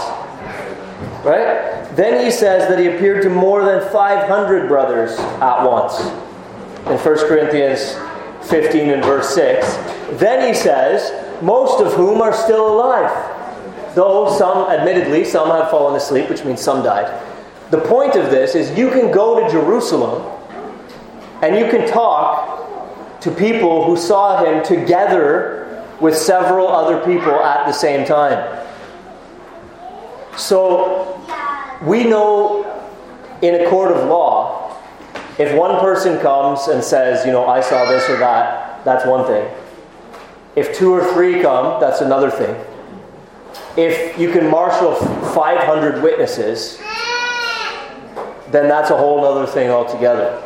Right? 1.24 1.86
Then 1.94 2.24
he 2.24 2.30
says 2.30 2.68
that 2.68 2.78
he 2.78 2.86
appeared 2.86 3.22
to 3.24 3.28
more 3.28 3.64
than 3.64 3.82
500 3.92 4.68
brothers 4.68 5.18
at 5.18 5.62
once 5.62 6.00
in 6.86 6.96
1 6.96 7.02
Corinthians 7.28 7.94
15 8.48 8.90
and 8.90 9.04
verse 9.04 9.34
6. 9.34 9.66
Then 10.18 10.48
he 10.48 10.58
says, 10.58 11.12
most 11.42 11.82
of 11.84 11.92
whom 11.92 12.22
are 12.22 12.32
still 12.32 12.74
alive. 12.74 13.10
Though 13.94 14.34
some, 14.38 14.70
admittedly, 14.70 15.24
some 15.24 15.50
have 15.50 15.70
fallen 15.70 15.96
asleep, 15.96 16.30
which 16.30 16.44
means 16.44 16.60
some 16.60 16.82
died. 16.82 17.10
The 17.70 17.78
point 17.78 18.16
of 18.16 18.30
this 18.30 18.54
is 18.54 18.76
you 18.76 18.90
can 18.90 19.12
go 19.12 19.44
to 19.44 19.50
Jerusalem 19.50 20.26
and 21.40 21.56
you 21.56 21.70
can 21.70 21.88
talk 21.88 23.20
to 23.20 23.30
people 23.30 23.84
who 23.84 23.96
saw 23.96 24.44
him 24.44 24.64
together 24.64 25.86
with 26.00 26.16
several 26.16 26.66
other 26.68 26.98
people 27.04 27.32
at 27.32 27.66
the 27.66 27.72
same 27.72 28.06
time. 28.06 28.66
So 30.36 31.20
we 31.82 32.04
know 32.04 32.66
in 33.42 33.54
a 33.54 33.70
court 33.70 33.92
of 33.92 34.08
law, 34.08 34.76
if 35.38 35.54
one 35.54 35.78
person 35.80 36.18
comes 36.20 36.66
and 36.68 36.82
says, 36.82 37.24
you 37.24 37.32
know, 37.32 37.46
I 37.46 37.60
saw 37.60 37.88
this 37.88 38.08
or 38.10 38.18
that, 38.18 38.84
that's 38.84 39.06
one 39.06 39.26
thing. 39.26 39.48
If 40.56 40.76
two 40.76 40.92
or 40.92 41.04
three 41.12 41.40
come, 41.40 41.80
that's 41.80 42.00
another 42.00 42.30
thing. 42.30 42.56
If 43.76 44.18
you 44.18 44.32
can 44.32 44.50
marshal 44.50 44.94
500 44.94 46.02
witnesses, 46.02 46.80
then 48.50 48.68
that's 48.68 48.90
a 48.90 48.96
whole 48.96 49.24
other 49.24 49.46
thing 49.46 49.70
altogether. 49.70 50.42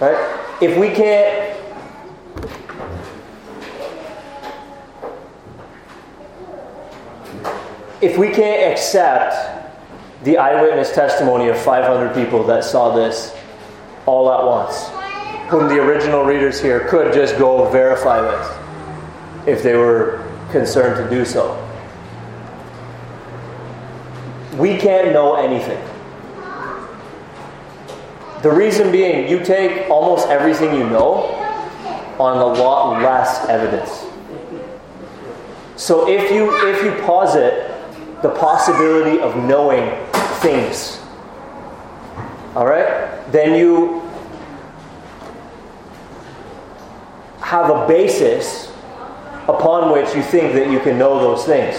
Right? 0.00 0.38
If 0.62 0.78
we 0.78 0.90
can't 0.90 1.50
if 8.00 8.16
we 8.16 8.30
can't 8.30 8.72
accept 8.72 9.34
the 10.24 10.38
eyewitness 10.38 10.94
testimony 10.94 11.48
of 11.48 11.58
500 11.58 12.14
people 12.14 12.42
that 12.44 12.64
saw 12.64 12.94
this 12.94 13.36
all 14.06 14.32
at 14.32 14.44
once, 14.44 14.88
whom 15.50 15.68
the 15.68 15.78
original 15.78 16.24
readers 16.24 16.60
here 16.60 16.88
could 16.88 17.12
just 17.12 17.36
go 17.36 17.68
verify 17.70 18.20
with 18.20 19.48
if 19.48 19.62
they 19.62 19.74
were 19.74 20.26
concerned 20.50 20.96
to 20.96 21.14
do 21.14 21.24
so. 21.24 21.56
We 24.56 24.78
can't 24.78 25.12
know 25.12 25.34
anything. 25.34 25.89
The 28.42 28.50
reason 28.50 28.90
being, 28.90 29.28
you 29.28 29.44
take 29.44 29.90
almost 29.90 30.28
everything 30.28 30.74
you 30.74 30.88
know 30.88 31.24
on 32.18 32.38
a 32.38 32.60
lot 32.60 33.02
less 33.02 33.46
evidence. 33.48 34.06
So 35.76 36.08
if 36.08 36.30
you 36.30 36.54
if 36.68 36.82
you 36.82 36.92
posit 37.04 37.66
the 38.22 38.30
possibility 38.30 39.20
of 39.20 39.36
knowing 39.36 39.90
things, 40.40 41.00
all 42.54 42.66
right, 42.66 43.30
then 43.30 43.58
you 43.58 44.00
have 47.40 47.68
a 47.68 47.86
basis 47.86 48.70
upon 49.48 49.92
which 49.92 50.14
you 50.14 50.22
think 50.22 50.54
that 50.54 50.70
you 50.70 50.80
can 50.80 50.98
know 50.98 51.18
those 51.18 51.44
things. 51.44 51.76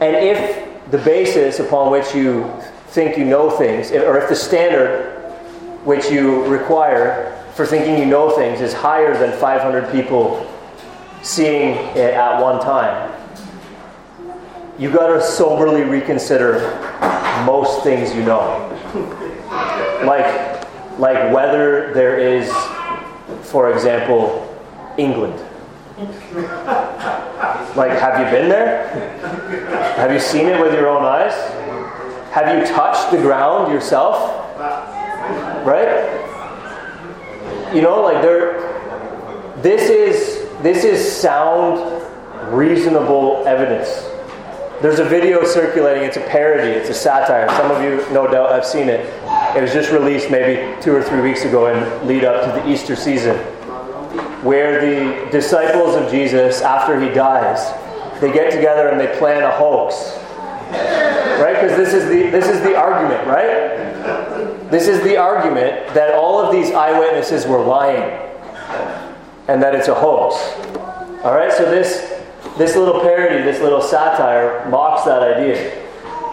And 0.00 0.16
if 0.16 0.90
the 0.90 0.98
basis 0.98 1.60
upon 1.60 1.90
which 1.90 2.14
you 2.14 2.50
think 2.92 3.16
you 3.16 3.24
know 3.24 3.50
things, 3.50 3.90
or 3.90 4.18
if 4.18 4.28
the 4.28 4.36
standard 4.36 5.18
which 5.82 6.10
you 6.10 6.44
require 6.44 7.42
for 7.54 7.64
thinking 7.64 7.98
you 7.98 8.04
know 8.04 8.36
things 8.36 8.60
is 8.60 8.74
higher 8.74 9.16
than 9.16 9.32
500 9.38 9.90
people 9.90 10.46
seeing 11.22 11.78
it 11.96 12.14
at 12.14 12.40
one 12.40 12.60
time, 12.60 13.10
you 14.78 14.90
got 14.90 15.06
to 15.06 15.22
soberly 15.22 15.82
reconsider 15.82 16.60
most 17.46 17.82
things 17.82 18.14
you 18.14 18.24
know. 18.24 18.68
Like, 20.02 20.66
like 20.98 21.32
whether 21.32 21.94
there 21.94 22.18
is, 22.18 22.52
for 23.42 23.72
example, 23.72 24.52
England. 24.98 25.38
Like, 27.76 27.92
have 27.92 28.18
you 28.18 28.36
been 28.36 28.48
there? 28.48 28.88
Have 29.94 30.10
you 30.10 30.18
seen 30.18 30.46
it 30.46 30.60
with 30.60 30.74
your 30.74 30.88
own 30.88 31.04
eyes? 31.04 31.32
Have 32.32 32.58
you 32.58 32.66
touched 32.74 33.10
the 33.10 33.18
ground 33.18 33.70
yourself? 33.70 34.16
Right? 35.66 36.08
You 37.74 37.82
know, 37.82 38.00
like 38.00 38.22
there 38.22 38.72
this 39.62 39.90
is 39.90 40.48
this 40.62 40.82
is 40.84 41.12
sound 41.12 42.02
reasonable 42.54 43.46
evidence. 43.46 44.08
There's 44.80 44.98
a 44.98 45.04
video 45.04 45.44
circulating, 45.44 46.04
it's 46.04 46.16
a 46.16 46.22
parody, 46.22 46.70
it's 46.70 46.88
a 46.88 46.94
satire. 46.94 47.48
Some 47.50 47.70
of 47.70 47.82
you 47.82 47.98
no 48.12 48.26
doubt 48.26 48.50
have 48.50 48.64
seen 48.64 48.88
it. 48.88 49.00
It 49.54 49.60
was 49.60 49.72
just 49.74 49.92
released 49.92 50.30
maybe 50.30 50.80
two 50.80 50.94
or 50.94 51.02
three 51.02 51.20
weeks 51.20 51.44
ago 51.44 51.66
in 51.66 52.08
lead 52.08 52.24
up 52.24 52.46
to 52.46 52.60
the 52.60 52.66
Easter 52.68 52.96
season, 52.96 53.36
where 54.42 54.80
the 54.80 55.30
disciples 55.30 55.96
of 55.96 56.10
Jesus, 56.10 56.62
after 56.62 56.98
he 56.98 57.10
dies, 57.10 57.72
they 58.22 58.32
get 58.32 58.50
together 58.50 58.88
and 58.88 58.98
they 58.98 59.18
plan 59.18 59.42
a 59.42 59.50
hoax. 59.50 60.18
Right? 60.72 61.60
Because 61.60 61.76
this 61.76 61.94
is 61.94 62.08
the 62.08 62.30
this 62.30 62.48
is 62.48 62.60
the 62.62 62.76
argument, 62.76 63.26
right? 63.26 64.70
This 64.70 64.88
is 64.88 65.02
the 65.02 65.16
argument 65.16 65.94
that 65.94 66.14
all 66.14 66.40
of 66.40 66.52
these 66.52 66.70
eyewitnesses 66.70 67.46
were 67.46 67.62
lying 67.62 68.18
and 69.48 69.62
that 69.62 69.74
it's 69.74 69.88
a 69.88 69.94
hoax. 69.94 70.34
All 71.24 71.34
right? 71.34 71.52
So 71.52 71.70
this 71.70 72.22
this 72.58 72.76
little 72.76 73.00
parody, 73.00 73.42
this 73.42 73.60
little 73.60 73.80
satire 73.80 74.68
mocks 74.68 75.04
that 75.04 75.22
idea. 75.22 75.80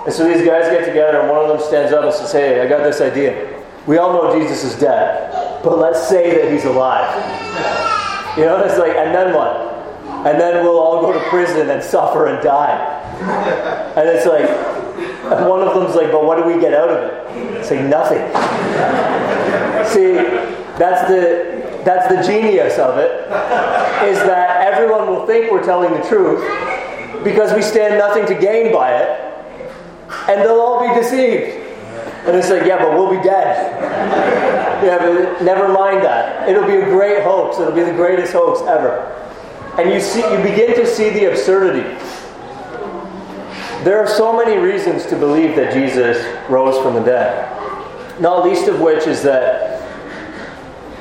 And 0.06 0.14
so 0.14 0.28
these 0.28 0.46
guys 0.46 0.64
get 0.72 0.86
together, 0.86 1.20
and 1.20 1.30
one 1.30 1.44
of 1.44 1.50
them 1.50 1.60
stands 1.60 1.94
up 1.94 2.04
and 2.04 2.14
says, 2.14 2.32
Hey, 2.32 2.62
I 2.62 2.68
got 2.68 2.84
this 2.84 3.02
idea. 3.02 3.64
We 3.86 3.98
all 3.98 4.14
know 4.14 4.38
Jesus 4.38 4.64
is 4.64 4.80
dead, 4.80 5.64
but 5.64 5.78
let's 5.78 6.08
say 6.08 6.42
that 6.42 6.52
he's 6.52 6.66
alive. 6.66 7.10
You 8.38 8.46
know, 8.46 8.64
it's 8.64 8.78
like, 8.78 8.96
and 8.96 9.14
then 9.14 9.34
what? 9.34 9.70
And 10.26 10.40
then 10.40 10.64
we'll 10.64 10.80
all 10.80 11.02
go 11.02 11.14
to 11.14 11.20
prison 11.30 11.70
and 11.70 11.84
suffer 11.84 12.28
and 12.28 12.44
die. 12.44 13.09
And 13.22 14.10
it's 14.10 14.26
like, 14.26 14.48
one 15.48 15.62
of 15.62 15.74
them's 15.74 15.96
like, 15.96 16.12
but 16.12 16.26
what 16.26 16.38
do 16.38 16.44
we 16.44 16.60
get 16.60 16.74
out 16.74 16.90
of 16.90 17.04
it? 17.04 17.58
It's 17.58 17.72
like, 17.72 17.82
nothing. 17.82 18.24
See, 19.88 20.14
that's 20.78 21.10
the 21.10 21.60
that's 21.84 22.14
the 22.14 22.22
genius 22.22 22.78
of 22.78 22.98
it, 22.98 23.12
is 24.08 24.20
that 24.20 24.62
everyone 24.62 25.08
will 25.08 25.26
think 25.26 25.52
we're 25.52 25.64
telling 25.64 25.92
the 25.92 26.08
truth 26.08 26.44
because 27.24 27.54
we 27.54 27.62
stand 27.62 27.98
nothing 27.98 28.26
to 28.28 28.36
gain 28.40 28.74
by 28.74 28.96
it, 28.96 29.20
and 30.28 30.42
they'll 30.42 30.60
all 30.60 30.88
be 30.88 31.02
deceived. 31.02 31.66
And 32.28 32.36
it's 32.36 32.50
like, 32.50 32.66
yeah, 32.66 32.78
but 32.78 32.94
we'll 32.94 33.10
be 33.10 33.24
dead. 33.24 33.82
yeah, 34.84 34.98
but 35.00 35.42
never 35.42 35.70
mind 35.70 36.04
that. 36.04 36.48
It'll 36.50 36.68
be 36.68 36.76
a 36.76 36.86
great 36.86 37.24
hoax. 37.24 37.60
It'll 37.60 37.74
be 37.74 37.84
the 37.84 37.94
greatest 37.94 38.34
hoax 38.34 38.62
ever. 38.68 39.16
And 39.80 39.90
you 39.92 40.02
see, 40.02 40.20
you 40.20 40.38
begin 40.44 40.76
to 40.76 40.86
see 40.86 41.10
the 41.10 41.32
absurdity. 41.32 41.88
There 43.84 43.98
are 43.98 44.08
so 44.08 44.36
many 44.36 44.58
reasons 44.58 45.06
to 45.06 45.16
believe 45.16 45.56
that 45.56 45.74
Jesus 45.74 46.18
rose 46.50 46.78
from 46.84 46.96
the 46.96 47.02
dead. 47.02 47.50
Not 48.20 48.44
least 48.44 48.68
of 48.68 48.82
which 48.82 49.08
is 49.08 49.24
that 49.24 49.80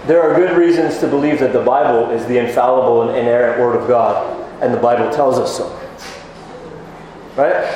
there 0.07 0.23
are 0.23 0.33
good 0.37 0.57
reasons 0.57 0.99
to 0.99 1.09
believe 1.09 1.41
that 1.41 1.53
the 1.53 1.63
Bible 1.63 2.11
is 2.11 2.25
the 2.27 2.39
infallible 2.39 3.03
and 3.03 3.19
inerrant 3.19 3.61
Word 3.61 3.75
of 3.75 3.89
God, 3.89 4.63
and 4.63 4.73
the 4.73 4.79
Bible 4.79 5.11
tells 5.11 5.39
us 5.39 5.57
so. 5.57 5.69
Right? 7.37 7.67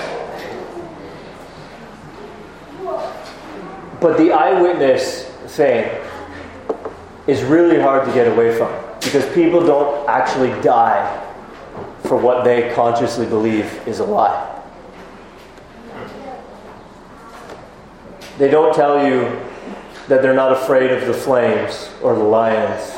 But 4.01 4.19
the 4.19 4.33
eyewitness 4.33 5.25
thing 5.57 5.91
is 7.27 7.43
really 7.43 7.81
hard 7.81 8.07
to 8.07 8.15
get 8.15 8.29
away 8.29 8.57
from 8.57 8.73
because 9.01 9.27
people 9.35 9.67
don't 9.67 10.09
actually 10.09 10.51
die 10.63 11.19
for 12.05 12.17
what 12.17 12.45
they 12.45 12.73
consciously 12.73 13.27
believe 13.27 13.67
is 13.89 13.99
a 13.99 14.05
lie. 14.05 14.62
They 18.43 18.51
don't 18.51 18.75
tell 18.75 19.07
you 19.07 19.21
that 20.09 20.21
they're 20.21 20.35
not 20.35 20.51
afraid 20.51 20.91
of 20.91 21.07
the 21.07 21.15
flames 21.15 21.89
or 22.03 22.17
the 22.17 22.25
lions 22.25 22.91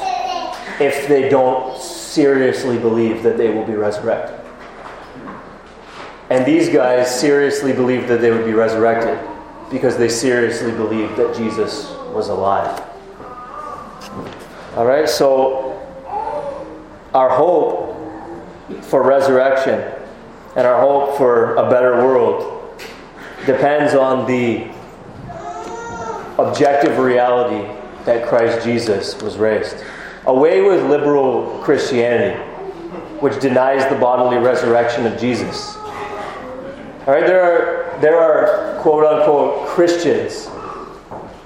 if 0.81 1.07
they 1.07 1.29
don't 1.29 1.79
seriously 1.79 2.79
believe 2.79 3.23
that 3.25 3.37
they 3.37 3.51
will 3.51 3.67
be 3.67 3.75
resurrected. 3.75 4.41
And 6.31 6.47
these 6.47 6.71
guys 6.71 7.21
seriously 7.21 7.75
believed 7.75 8.09
that 8.09 8.23
they 8.23 8.31
would 8.31 8.47
be 8.47 8.55
resurrected 8.55 9.19
because 9.71 9.99
they 9.99 10.09
seriously 10.09 10.73
believed 10.73 11.15
that 11.17 11.37
Jesus 11.37 11.91
was 12.15 12.31
alive. 12.31 12.83
All 14.77 14.87
right, 14.87 15.07
so 15.07 15.79
our 17.13 17.29
hope 17.29 17.95
for 18.85 19.03
resurrection 19.03 19.93
and 20.57 20.67
our 20.67 20.81
hope 20.81 21.19
for 21.19 21.57
a 21.57 21.69
better 21.69 21.97
world 21.97 22.81
depends 23.45 23.93
on 23.93 24.27
the 24.27 24.73
objective 26.39 26.99
reality 26.99 27.69
that 28.05 28.27
Christ 28.27 28.65
Jesus 28.65 29.21
was 29.23 29.37
raised. 29.37 29.77
Away 30.27 30.63
with 30.63 30.85
liberal 30.91 31.61
Christianity, 31.63 32.39
which 33.21 33.41
denies 33.41 33.89
the 33.91 33.99
bodily 33.99 34.39
resurrection 34.39 35.07
of 35.07 35.19
Jesus. 35.19 35.77
All 35.77 37.13
right, 37.13 37.27
there 37.27 37.43
are, 37.43 38.01
there 38.01 38.19
are 38.19 38.81
quote 38.81 39.05
unquote 39.05 39.69
Christians 39.69 40.49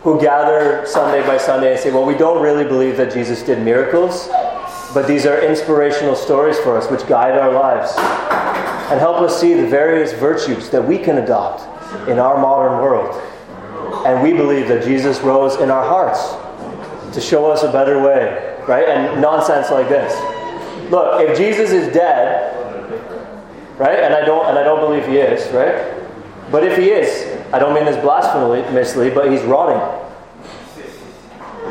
who 0.03 0.21
gather 0.21 0.87
Sunday 0.87 1.27
by 1.27 1.37
Sunday 1.37 1.73
and 1.73 1.81
say, 1.81 1.91
well, 1.91 2.05
we 2.05 2.15
don't 2.17 2.43
really 2.43 2.65
believe 2.65 2.97
that 2.97 3.13
Jesus 3.13 3.43
did 3.43 3.63
miracles, 3.63 4.29
but 4.95 5.07
these 5.07 5.27
are 5.27 5.41
inspirational 5.45 6.15
stories 6.15 6.59
for 6.61 6.79
us 6.79 6.89
which 6.91 7.07
guide 7.09 7.37
our 7.37 7.53
lives 7.53 7.93
and 8.91 8.99
help 9.01 9.19
us 9.19 9.39
see 9.39 9.53
the 9.53 9.67
various 9.67 10.13
virtues 10.15 10.71
that 10.71 10.83
we 10.83 10.97
can 10.97 11.19
adopt 11.19 11.63
in 12.09 12.19
our 12.19 12.41
modern 12.41 12.81
world. 12.81 13.21
And 14.09 14.23
we 14.23 14.33
believe 14.33 14.69
that 14.69 14.85
Jesus 14.85 15.21
rose 15.21 15.57
in 15.57 15.71
our 15.71 15.85
hearts 15.85 17.15
to 17.15 17.21
show 17.21 17.45
us 17.51 17.63
a 17.63 17.71
better 17.71 18.01
way, 18.01 18.57
right? 18.67 18.89
And 18.89 19.21
nonsense 19.21 19.71
like 19.71 19.91
this. 19.91 20.15
Look, 20.91 21.21
if 21.21 21.37
Jesus 21.37 21.73
is 21.73 21.93
dead, 21.93 22.57
right? 23.79 23.99
And 23.99 24.15
I 24.15 24.25
don't 24.25 24.47
and 24.47 24.59
I 24.59 24.63
don't 24.63 24.81
believe 24.81 25.07
he 25.07 25.19
is, 25.19 25.53
right? 25.53 25.95
But 26.51 26.65
if 26.65 26.79
he 26.79 26.89
is, 26.89 27.39
I 27.53 27.59
don't 27.59 27.75
mean 27.75 27.85
this 27.85 28.03
blasphemously, 28.03 29.11
but 29.11 29.31
he's 29.31 29.43
rotting. 29.43 29.77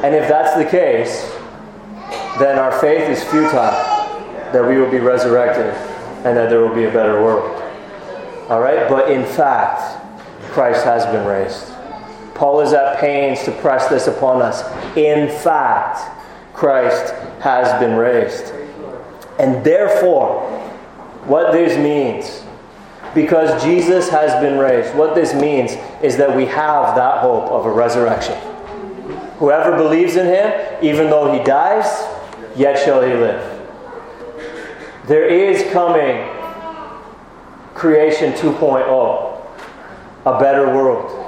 And 0.04 0.14
if 0.14 0.30
that's 0.30 0.56
the 0.56 0.70
case, 0.70 1.32
then 2.38 2.60
our 2.60 2.80
faith 2.80 3.10
is 3.10 3.24
futile 3.24 3.72
that 4.54 4.64
we 4.64 4.78
will 4.78 4.92
be 4.92 5.00
resurrected 5.00 5.74
and 6.24 6.38
that 6.38 6.52
there 6.52 6.60
will 6.60 6.76
be 6.76 6.84
a 6.84 6.92
better 6.92 7.20
world. 7.20 7.60
All 8.48 8.62
right? 8.62 8.88
But 8.88 9.10
in 9.10 9.26
fact, 9.26 9.82
Christ 10.52 10.86
has 10.86 11.04
been 11.08 11.26
raised. 11.26 11.74
Paul 12.38 12.62
is 12.62 12.72
at 12.72 13.00
pains 13.00 13.44
to 13.46 13.52
press 13.52 13.88
this 13.88 14.06
upon 14.06 14.44
us. 14.44 14.62
In 14.96 15.28
fact, 15.40 16.00
Christ 16.54 17.14
has 17.40 17.80
been 17.80 17.98
raised. 17.98 18.54
And 19.40 19.64
therefore, 19.64 20.42
what 21.26 21.52
this 21.52 21.78
means, 21.80 22.44
because 23.16 23.64
Jesus 23.64 24.08
has 24.10 24.40
been 24.40 24.60
raised, 24.60 24.96
what 24.96 25.16
this 25.16 25.34
means 25.34 25.72
is 26.04 26.16
that 26.18 26.36
we 26.36 26.46
have 26.46 26.96
that 26.96 27.22
hope 27.22 27.46
of 27.46 27.66
a 27.66 27.72
resurrection. 27.72 28.38
Whoever 29.40 29.76
believes 29.76 30.16
in 30.16 30.28
him, 30.28 30.84
even 30.84 31.10
though 31.10 31.34
he 31.34 31.44
dies, 31.44 31.86
yet 32.56 32.78
shall 32.78 33.02
he 33.02 33.14
live. 33.14 33.54
There 35.08 35.26
is 35.26 35.72
coming 35.74 36.28
creation 37.74 38.34
2.0, 38.34 39.42
a 40.28 40.40
better 40.40 40.68
world 40.68 41.27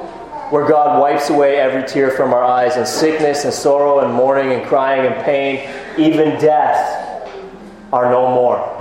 where 0.49 0.67
God 0.67 0.99
wipes 0.99 1.29
away 1.29 1.57
every 1.57 1.87
tear 1.87 2.09
from 2.09 2.33
our 2.33 2.43
eyes, 2.43 2.75
and 2.75 2.87
sickness 2.87 3.45
and 3.45 3.53
sorrow 3.53 3.99
and 3.99 4.13
mourning 4.13 4.51
and 4.51 4.65
crying 4.67 5.05
and 5.05 5.23
pain, 5.23 5.69
even 5.97 6.39
death, 6.39 7.29
are 7.93 8.09
no 8.09 8.33
more. 8.33 8.75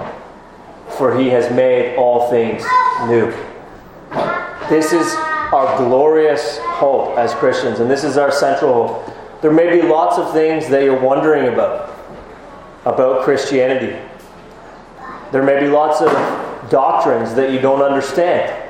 For 0.96 1.18
he 1.18 1.28
has 1.28 1.54
made 1.54 1.96
all 1.96 2.30
things 2.30 2.62
new. 3.06 3.30
This 4.68 4.92
is 4.92 5.14
our 5.52 5.76
glorious 5.78 6.58
hope 6.58 7.16
as 7.18 7.34
Christians, 7.34 7.80
and 7.80 7.90
this 7.90 8.04
is 8.04 8.16
our 8.16 8.32
central 8.32 8.88
hope. 8.88 9.14
There 9.42 9.52
may 9.52 9.70
be 9.70 9.86
lots 9.86 10.18
of 10.18 10.32
things 10.32 10.68
that 10.68 10.82
you're 10.82 11.00
wondering 11.00 11.52
about, 11.52 11.94
about 12.84 13.24
Christianity. 13.24 13.96
There 15.32 15.42
may 15.42 15.60
be 15.60 15.68
lots 15.68 16.00
of 16.00 16.10
doctrines 16.70 17.34
that 17.34 17.52
you 17.52 17.60
don't 17.60 17.82
understand. 17.82 18.64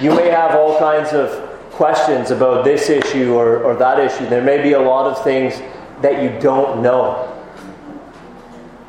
You 0.00 0.14
may 0.14 0.28
have 0.28 0.54
all 0.54 0.78
kinds 0.78 1.12
of 1.14 1.45
questions 1.76 2.30
about 2.30 2.64
this 2.64 2.88
issue 2.88 3.34
or, 3.34 3.62
or 3.62 3.76
that 3.76 4.00
issue. 4.00 4.26
There 4.28 4.42
may 4.42 4.62
be 4.62 4.72
a 4.72 4.80
lot 4.80 5.06
of 5.06 5.22
things 5.22 5.60
that 6.00 6.22
you 6.22 6.40
don't 6.40 6.82
know. 6.82 7.32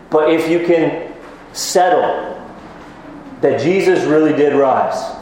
But 0.10 0.32
if 0.32 0.50
you 0.50 0.66
can 0.66 1.14
settle 1.52 2.34
that 3.42 3.62
Jesus 3.62 4.06
really 4.06 4.32
did 4.32 4.54
rise, 4.54 5.16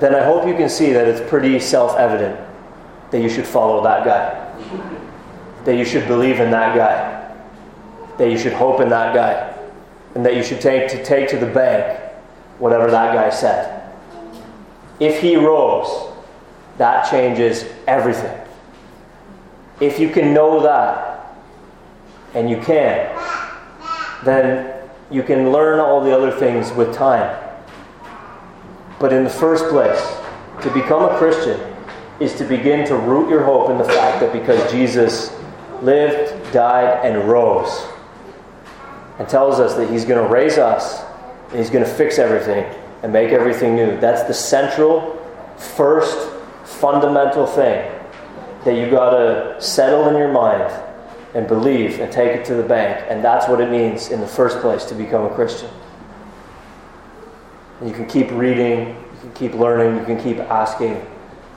then 0.00 0.12
I 0.12 0.24
hope 0.24 0.46
you 0.46 0.54
can 0.54 0.68
see 0.68 0.92
that 0.92 1.06
it's 1.06 1.28
pretty 1.30 1.60
self 1.60 1.96
evident 1.96 2.38
that 3.12 3.20
you 3.22 3.28
should 3.28 3.46
follow 3.46 3.82
that 3.84 4.04
guy, 4.04 4.44
that 5.64 5.76
you 5.76 5.84
should 5.84 6.08
believe 6.08 6.40
in 6.40 6.50
that 6.50 6.76
guy, 6.76 8.16
that 8.18 8.28
you 8.28 8.36
should 8.36 8.52
hope 8.52 8.80
in 8.80 8.88
that 8.88 9.14
guy, 9.14 9.56
and 10.16 10.26
that 10.26 10.34
you 10.34 10.42
should 10.42 10.60
take 10.60 10.88
to, 10.88 11.04
take 11.04 11.28
to 11.28 11.38
the 11.38 11.46
bank 11.46 11.96
whatever 12.58 12.90
that 12.90 13.14
guy 13.14 13.30
said. 13.30 13.77
If 15.00 15.20
he 15.20 15.36
rose, 15.36 16.12
that 16.78 17.10
changes 17.10 17.64
everything. 17.86 18.36
If 19.80 19.98
you 20.00 20.08
can 20.08 20.34
know 20.34 20.60
that, 20.62 21.36
and 22.34 22.50
you 22.50 22.60
can, 22.60 23.14
then 24.24 24.74
you 25.10 25.22
can 25.22 25.52
learn 25.52 25.80
all 25.80 26.02
the 26.02 26.14
other 26.14 26.30
things 26.30 26.72
with 26.72 26.94
time. 26.94 27.36
But 28.98 29.12
in 29.12 29.24
the 29.24 29.30
first 29.30 29.68
place, 29.68 30.00
to 30.62 30.70
become 30.74 31.04
a 31.04 31.16
Christian, 31.18 31.60
is 32.20 32.34
to 32.34 32.44
begin 32.44 32.86
to 32.88 32.96
root 32.96 33.30
your 33.30 33.44
hope 33.44 33.70
in 33.70 33.78
the 33.78 33.84
fact 33.84 34.20
that 34.20 34.32
because 34.32 34.70
Jesus 34.72 35.32
lived, 35.82 36.52
died, 36.52 37.06
and 37.06 37.28
rose, 37.28 37.86
and 39.20 39.28
tells 39.28 39.60
us 39.60 39.74
that 39.76 39.88
he's 39.88 40.04
going 40.04 40.22
to 40.22 40.32
raise 40.32 40.58
us 40.58 41.04
and 41.50 41.58
he's 41.58 41.70
going 41.70 41.84
to 41.84 41.90
fix 41.90 42.18
everything 42.18 42.64
and 43.02 43.12
make 43.12 43.30
everything 43.30 43.76
new. 43.76 43.98
That's 44.00 44.24
the 44.24 44.34
central, 44.34 45.16
first, 45.56 46.30
fundamental 46.64 47.46
thing 47.46 47.90
that 48.64 48.74
you 48.74 48.90
got 48.90 49.10
to 49.10 49.60
settle 49.60 50.08
in 50.08 50.16
your 50.16 50.32
mind 50.32 50.72
and 51.34 51.46
believe 51.46 52.00
and 52.00 52.10
take 52.10 52.32
it 52.32 52.44
to 52.46 52.54
the 52.54 52.62
bank. 52.62 53.04
And 53.08 53.24
that's 53.24 53.48
what 53.48 53.60
it 53.60 53.70
means 53.70 54.10
in 54.10 54.20
the 54.20 54.26
first 54.26 54.58
place 54.58 54.84
to 54.86 54.94
become 54.94 55.24
a 55.24 55.34
Christian. 55.34 55.70
And 57.80 57.88
you 57.88 57.94
can 57.94 58.06
keep 58.06 58.30
reading, 58.32 58.88
you 58.88 59.20
can 59.20 59.32
keep 59.34 59.54
learning, 59.54 59.98
you 59.98 60.04
can 60.04 60.20
keep 60.20 60.38
asking 60.38 61.04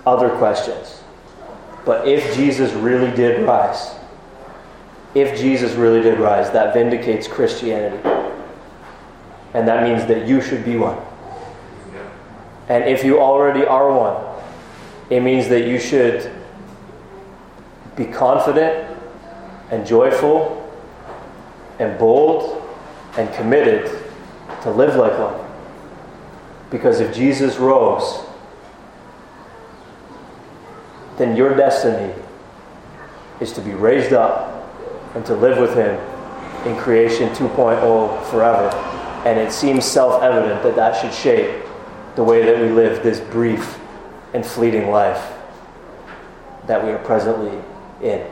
other 0.05 0.29
questions. 0.37 1.01
But 1.85 2.07
if 2.07 2.35
Jesus 2.35 2.71
really 2.73 3.15
did 3.15 3.45
rise, 3.45 3.95
if 5.15 5.37
Jesus 5.37 5.73
really 5.73 6.01
did 6.01 6.19
rise, 6.19 6.51
that 6.51 6.73
vindicates 6.73 7.27
Christianity. 7.27 7.97
And 9.53 9.67
that 9.67 9.83
means 9.83 10.05
that 10.07 10.27
you 10.27 10.41
should 10.41 10.63
be 10.63 10.77
one. 10.77 10.97
And 12.71 12.85
if 12.85 13.03
you 13.03 13.19
already 13.19 13.65
are 13.65 13.91
one, 13.91 14.15
it 15.09 15.19
means 15.19 15.49
that 15.49 15.67
you 15.67 15.77
should 15.77 16.31
be 17.97 18.05
confident 18.05 18.97
and 19.71 19.85
joyful 19.85 20.57
and 21.79 21.99
bold 21.99 22.65
and 23.17 23.29
committed 23.33 23.91
to 24.61 24.71
live 24.71 24.95
like 24.95 25.11
one. 25.19 25.45
Because 26.69 27.01
if 27.01 27.13
Jesus 27.13 27.57
rose, 27.57 28.25
then 31.17 31.35
your 31.35 31.53
destiny 31.53 32.13
is 33.41 33.51
to 33.51 33.59
be 33.59 33.73
raised 33.73 34.13
up 34.13 34.65
and 35.13 35.25
to 35.25 35.35
live 35.35 35.57
with 35.57 35.75
Him 35.75 35.99
in 36.65 36.79
creation 36.79 37.27
2.0 37.31 38.25
forever. 38.27 38.73
And 39.25 39.37
it 39.37 39.51
seems 39.51 39.83
self 39.83 40.23
evident 40.23 40.63
that 40.63 40.77
that 40.77 41.01
should 41.01 41.13
shape 41.13 41.65
the 42.15 42.23
way 42.23 42.43
that 42.45 42.59
we 42.61 42.69
live 42.69 43.03
this 43.03 43.19
brief 43.19 43.79
and 44.33 44.45
fleeting 44.45 44.89
life 44.89 45.31
that 46.67 46.83
we 46.83 46.91
are 46.91 46.99
presently 46.99 47.57
in. 48.01 48.25